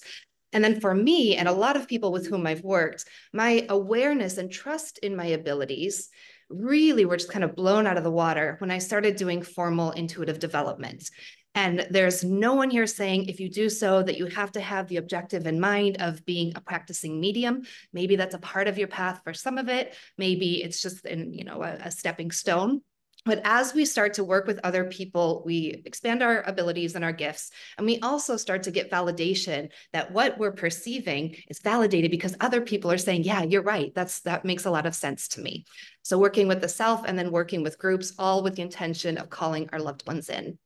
And 0.52 0.62
then 0.62 0.80
for 0.80 0.94
me 0.94 1.36
and 1.36 1.48
a 1.48 1.52
lot 1.52 1.76
of 1.76 1.88
people 1.88 2.12
with 2.12 2.28
whom 2.28 2.46
I've 2.46 2.62
worked, 2.62 3.06
my 3.32 3.66
awareness 3.68 4.38
and 4.38 4.52
trust 4.52 4.98
in 4.98 5.16
my 5.16 5.26
abilities 5.26 6.10
really 6.50 7.06
were 7.06 7.16
just 7.16 7.32
kind 7.32 7.44
of 7.44 7.56
blown 7.56 7.86
out 7.86 7.96
of 7.96 8.04
the 8.04 8.10
water 8.10 8.56
when 8.58 8.70
I 8.70 8.78
started 8.78 9.16
doing 9.16 9.42
formal 9.42 9.92
intuitive 9.92 10.38
development. 10.38 11.08
And 11.54 11.86
there's 11.90 12.24
no 12.24 12.54
one 12.54 12.70
here 12.70 12.86
saying 12.86 13.28
if 13.28 13.38
you 13.38 13.50
do 13.50 13.68
so 13.68 14.02
that 14.02 14.16
you 14.16 14.26
have 14.26 14.52
to 14.52 14.60
have 14.60 14.88
the 14.88 14.96
objective 14.96 15.46
in 15.46 15.60
mind 15.60 16.00
of 16.00 16.24
being 16.24 16.52
a 16.56 16.60
practicing 16.60 17.20
medium. 17.20 17.62
Maybe 17.92 18.16
that's 18.16 18.34
a 18.34 18.38
part 18.38 18.68
of 18.68 18.78
your 18.78 18.88
path 18.88 19.20
for 19.22 19.34
some 19.34 19.58
of 19.58 19.68
it. 19.68 19.94
Maybe 20.16 20.62
it's 20.62 20.80
just 20.80 21.04
in, 21.04 21.34
you 21.34 21.44
know, 21.44 21.62
a, 21.62 21.74
a 21.84 21.90
stepping 21.90 22.30
stone. 22.30 22.80
But 23.24 23.40
as 23.44 23.72
we 23.72 23.84
start 23.84 24.14
to 24.14 24.24
work 24.24 24.48
with 24.48 24.58
other 24.64 24.84
people, 24.84 25.42
we 25.46 25.82
expand 25.84 26.22
our 26.22 26.42
abilities 26.42 26.96
and 26.96 27.04
our 27.04 27.12
gifts. 27.12 27.50
And 27.78 27.86
we 27.86 28.00
also 28.00 28.36
start 28.36 28.64
to 28.64 28.72
get 28.72 28.90
validation 28.90 29.68
that 29.92 30.10
what 30.10 30.38
we're 30.38 30.52
perceiving 30.52 31.36
is 31.48 31.60
validated 31.60 32.10
because 32.10 32.34
other 32.40 32.62
people 32.62 32.90
are 32.90 32.98
saying, 32.98 33.22
yeah, 33.22 33.44
you're 33.44 33.62
right. 33.62 33.94
That's 33.94 34.20
that 34.22 34.44
makes 34.44 34.64
a 34.64 34.72
lot 34.72 34.86
of 34.86 34.94
sense 34.96 35.28
to 35.28 35.40
me. 35.40 35.66
So 36.02 36.18
working 36.18 36.48
with 36.48 36.60
the 36.60 36.68
self 36.68 37.04
and 37.06 37.16
then 37.16 37.30
working 37.30 37.62
with 37.62 37.78
groups, 37.78 38.12
all 38.18 38.42
with 38.42 38.56
the 38.56 38.62
intention 38.62 39.18
of 39.18 39.30
calling 39.30 39.68
our 39.72 39.78
loved 39.78 40.04
ones 40.04 40.28
in. 40.28 40.58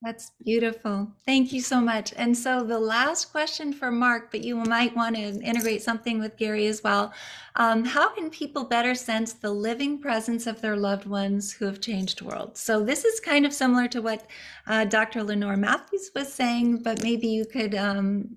That's 0.00 0.30
beautiful. 0.44 1.10
Thank 1.26 1.52
you 1.52 1.60
so 1.60 1.80
much. 1.80 2.14
And 2.16 2.36
so 2.36 2.62
the 2.62 2.78
last 2.78 3.32
question 3.32 3.72
for 3.72 3.90
Mark, 3.90 4.30
but 4.30 4.44
you 4.44 4.54
might 4.54 4.94
want 4.94 5.16
to 5.16 5.22
integrate 5.22 5.82
something 5.82 6.20
with 6.20 6.36
Gary 6.36 6.68
as 6.68 6.84
well. 6.84 7.12
Um, 7.56 7.84
how 7.84 8.10
can 8.14 8.30
people 8.30 8.62
better 8.62 8.94
sense 8.94 9.32
the 9.32 9.50
living 9.50 10.00
presence 10.00 10.46
of 10.46 10.60
their 10.60 10.76
loved 10.76 11.06
ones 11.06 11.52
who 11.52 11.64
have 11.64 11.80
changed 11.80 12.22
worlds? 12.22 12.60
So 12.60 12.84
this 12.84 13.04
is 13.04 13.18
kind 13.18 13.44
of 13.44 13.52
similar 13.52 13.88
to 13.88 14.00
what 14.00 14.26
uh, 14.68 14.84
Dr. 14.84 15.24
Lenore 15.24 15.56
Matthews 15.56 16.12
was 16.14 16.32
saying, 16.32 16.84
but 16.84 17.02
maybe 17.02 17.26
you 17.26 17.44
could 17.44 17.74
um, 17.74 18.36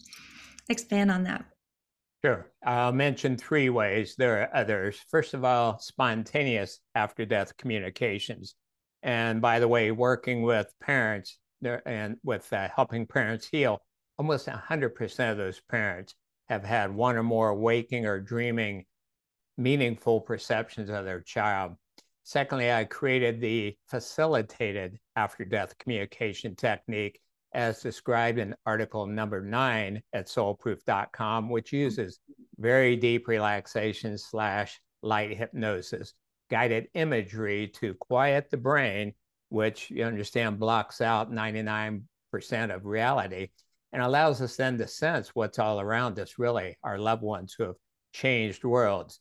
expand 0.68 1.12
on 1.12 1.24
that. 1.24 1.46
Sure. 2.26 2.52
I'll 2.66 2.92
mention 2.92 3.38
three 3.38 3.70
ways. 3.70 4.16
There 4.16 4.42
are 4.42 4.56
others. 4.56 5.00
First 5.10 5.36
of 5.36 5.44
all, 5.44 5.78
spontaneous 5.78 6.80
after 6.96 7.24
death 7.24 7.56
communications. 7.58 8.56
And 9.04 9.42
by 9.42 9.60
the 9.60 9.68
way, 9.68 9.92
working 9.92 10.42
with 10.42 10.72
parents, 10.80 11.38
and 11.64 12.18
with 12.24 12.52
uh, 12.54 12.68
helping 12.76 13.06
parents 13.06 13.48
heal, 13.48 13.82
almost 14.18 14.48
100% 14.48 15.32
of 15.32 15.38
those 15.38 15.62
parents 15.70 16.16
have 16.50 16.64
had 16.64 16.94
one 16.94 17.16
or 17.16 17.24
more 17.24 17.56
waking 17.56 18.06
or 18.06 18.20
dreaming 18.20 18.86
meaningful 19.58 20.22
perceptions 20.22 20.90
of 20.90 21.06
their 21.06 21.22
child. 21.22 21.74
Secondly, 22.24 22.72
I 22.72 22.86
created 22.86 23.42
the 23.42 23.76
facilitated 23.88 24.98
after 25.16 25.44
death 25.44 25.78
communication 25.78 26.56
technique 26.56 27.20
as 27.54 27.82
described 27.82 28.40
in 28.40 28.56
article 28.66 29.06
number 29.06 29.42
nine 29.42 30.02
at 30.14 30.28
soulproof.com, 30.28 31.50
which 31.50 31.74
uses 31.74 32.20
very 32.58 32.96
deep 32.96 33.28
relaxation 33.28 34.18
slash 34.18 34.80
light 35.02 35.36
hypnosis, 35.36 36.14
guided 36.50 36.88
imagery 36.94 37.68
to 37.68 37.94
quiet 37.96 38.50
the 38.52 38.58
brain 38.58 39.14
which 39.52 39.92
you 39.92 40.04
understand 40.06 40.58
blocks 40.58 41.02
out 41.02 41.30
99% 41.30 42.04
of 42.74 42.86
reality 42.86 43.50
and 43.92 44.02
allows 44.02 44.42
us 44.42 44.56
then 44.56 44.78
to 44.78 44.88
sense 44.88 45.36
what's 45.36 45.60
all 45.60 45.82
around 45.82 46.18
us, 46.20 46.40
really, 46.40 46.78
our 46.84 46.98
loved 46.98 47.22
ones 47.22 47.54
who 47.58 47.66
have 47.66 47.76
changed 48.14 48.64
worlds. 48.64 49.20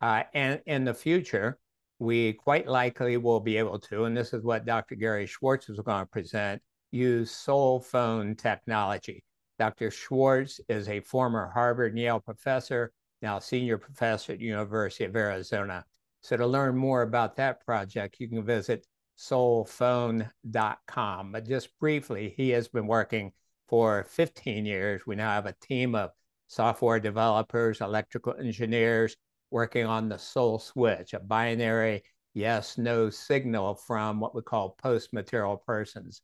Uh, 0.00 0.24
and 0.34 0.60
in 0.66 0.84
the 0.84 0.92
future, 0.92 1.60
we 2.00 2.32
quite 2.32 2.66
likely 2.66 3.16
will 3.16 3.38
be 3.38 3.56
able 3.56 3.78
to, 3.78 4.04
and 4.04 4.16
this 4.16 4.32
is 4.32 4.42
what 4.42 4.66
Dr. 4.66 4.96
Gary 4.96 5.26
Schwartz 5.26 5.68
is 5.68 5.78
going 5.78 6.02
to 6.02 6.10
present, 6.10 6.60
use 6.90 7.30
soul 7.30 7.78
phone 7.78 8.34
technology. 8.34 9.22
Dr. 9.60 9.92
Schwartz 9.92 10.60
is 10.68 10.88
a 10.88 10.98
former 10.98 11.52
Harvard 11.54 11.96
Yale 11.96 12.18
professor, 12.18 12.92
now 13.22 13.38
senior 13.38 13.78
professor 13.78 14.32
at 14.32 14.40
University 14.40 15.04
of 15.04 15.14
Arizona. 15.14 15.84
So 16.22 16.36
to 16.36 16.46
learn 16.46 16.76
more 16.76 17.02
about 17.02 17.36
that 17.36 17.64
project, 17.64 18.16
you 18.18 18.28
can 18.28 18.44
visit 18.44 18.84
soulphone.com. 19.30 21.32
But 21.32 21.46
just 21.46 21.78
briefly, 21.78 22.34
he 22.36 22.50
has 22.50 22.68
been 22.68 22.86
working 22.86 23.32
for 23.68 24.04
15 24.04 24.66
years. 24.66 25.06
We 25.06 25.16
now 25.16 25.30
have 25.30 25.46
a 25.46 25.54
team 25.60 25.94
of 25.94 26.10
software 26.48 27.00
developers, 27.00 27.80
electrical 27.80 28.34
engineers 28.34 29.16
working 29.50 29.86
on 29.86 30.08
the 30.08 30.18
soul 30.18 30.58
switch, 30.58 31.14
a 31.14 31.20
binary 31.20 32.02
yes 32.34 32.78
no 32.78 33.10
signal 33.10 33.74
from 33.74 34.18
what 34.18 34.34
we 34.34 34.42
call 34.42 34.76
post 34.82 35.12
material 35.12 35.62
persons. 35.66 36.22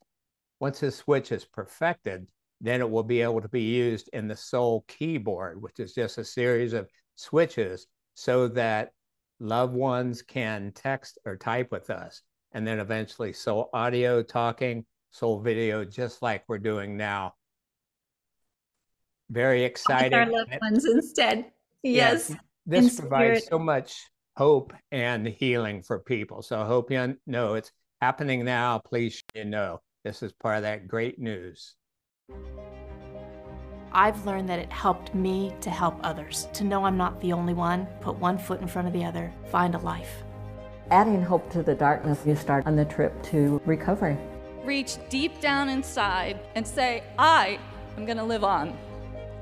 Once 0.61 0.80
this 0.80 0.96
switch 0.96 1.30
is 1.30 1.44
perfected, 1.44 2.26
then 2.61 2.80
it 2.80 2.90
will 2.90 3.04
be 3.04 3.20
able 3.20 3.40
to 3.40 3.48
be 3.48 3.62
used 3.62 4.11
in 4.12 4.26
the 4.26 4.37
soul 4.37 4.84
keyboard, 4.88 5.62
which 5.62 5.78
is 5.78 5.94
just 5.94 6.18
a 6.18 6.24
series 6.24 6.72
of 6.72 6.88
switches 7.14 7.87
so 8.14 8.48
that 8.48 8.90
loved 9.38 9.74
ones 9.74 10.22
can 10.22 10.72
text 10.72 11.18
or 11.24 11.37
type 11.37 11.70
with 11.70 11.90
us 11.90 12.22
and 12.52 12.66
then 12.66 12.78
eventually 12.78 13.32
soul 13.32 13.70
audio 13.72 14.22
talking, 14.22 14.84
soul 15.11 15.40
video, 15.40 15.84
just 15.84 16.22
like 16.22 16.44
we're 16.48 16.58
doing 16.58 16.96
now. 16.96 17.34
Very 19.30 19.64
exciting. 19.64 20.18
With 20.18 20.28
our 20.28 20.32
loved 20.32 20.58
ones 20.61 20.84
instead. 20.84 21.52
Yes. 21.82 22.34
this 22.66 22.98
provides 22.98 23.46
so 23.46 23.58
much 23.58 23.94
hope 24.37 24.72
and 24.92 25.26
healing 25.26 25.82
for 25.82 25.98
people. 25.98 26.42
So 26.42 26.61
I 26.61 26.66
hope 26.66 26.90
you 26.90 27.16
know 27.26 27.54
it's 27.54 27.72
happening 28.00 28.44
now. 28.44 28.78
Please, 28.78 29.22
you 29.34 29.44
know, 29.44 29.80
this 30.04 30.22
is 30.22 30.32
part 30.32 30.56
of 30.58 30.62
that 30.62 30.88
great 30.88 31.18
news. 31.18 31.74
I've 33.92 34.24
learned 34.26 34.48
that 34.48 34.58
it 34.58 34.72
helped 34.72 35.14
me 35.14 35.52
to 35.61 35.70
help 35.70 35.98
others, 36.02 36.48
to 36.52 36.64
know 36.64 36.84
I'm 36.84 36.96
not 36.96 37.20
the 37.20 37.32
only 37.32 37.54
one, 37.54 37.87
put 38.00 38.16
one 38.16 38.38
foot 38.38 38.61
in 38.61 38.68
front 38.68 38.87
of 38.87 38.94
the 38.94 39.04
other, 39.04 39.32
find 39.50 39.74
a 39.74 39.78
life. 39.78 40.22
Adding 40.90 41.22
hope 41.22 41.51
to 41.51 41.62
the 41.62 41.74
darkness, 41.74 42.22
you 42.24 42.35
start 42.35 42.66
on 42.66 42.74
the 42.74 42.85
trip 42.87 43.22
to 43.24 43.61
recovery. 43.66 44.16
Reach 44.64 44.96
deep 45.11 45.38
down 45.38 45.68
inside 45.68 46.40
and 46.55 46.66
say, 46.66 47.03
I 47.18 47.59
am 47.98 48.07
going 48.07 48.16
to 48.16 48.24
live 48.24 48.42
on. 48.42 48.74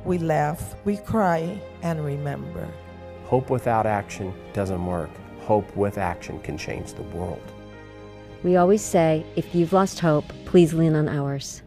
We 0.05 0.19
laugh, 0.19 0.75
we 0.85 0.97
cry, 0.97 1.61
and 1.83 2.05
remember. 2.05 2.69
Hope 3.27 3.49
without 3.49 3.87
action 3.87 4.35
doesn't 4.55 4.85
work. 4.85 5.11
Hope 5.43 5.77
with 5.77 5.99
action 5.99 6.41
can 6.41 6.59
change 6.59 6.95
the 6.95 7.03
world. 7.03 7.53
We 8.43 8.57
always 8.57 8.83
say, 8.83 9.25
if 9.37 9.55
you've 9.55 9.73
lost 9.73 10.01
hope, 10.01 10.25
please 10.47 10.75
lean 10.75 10.97
on 10.97 11.09
ours. 11.09 11.63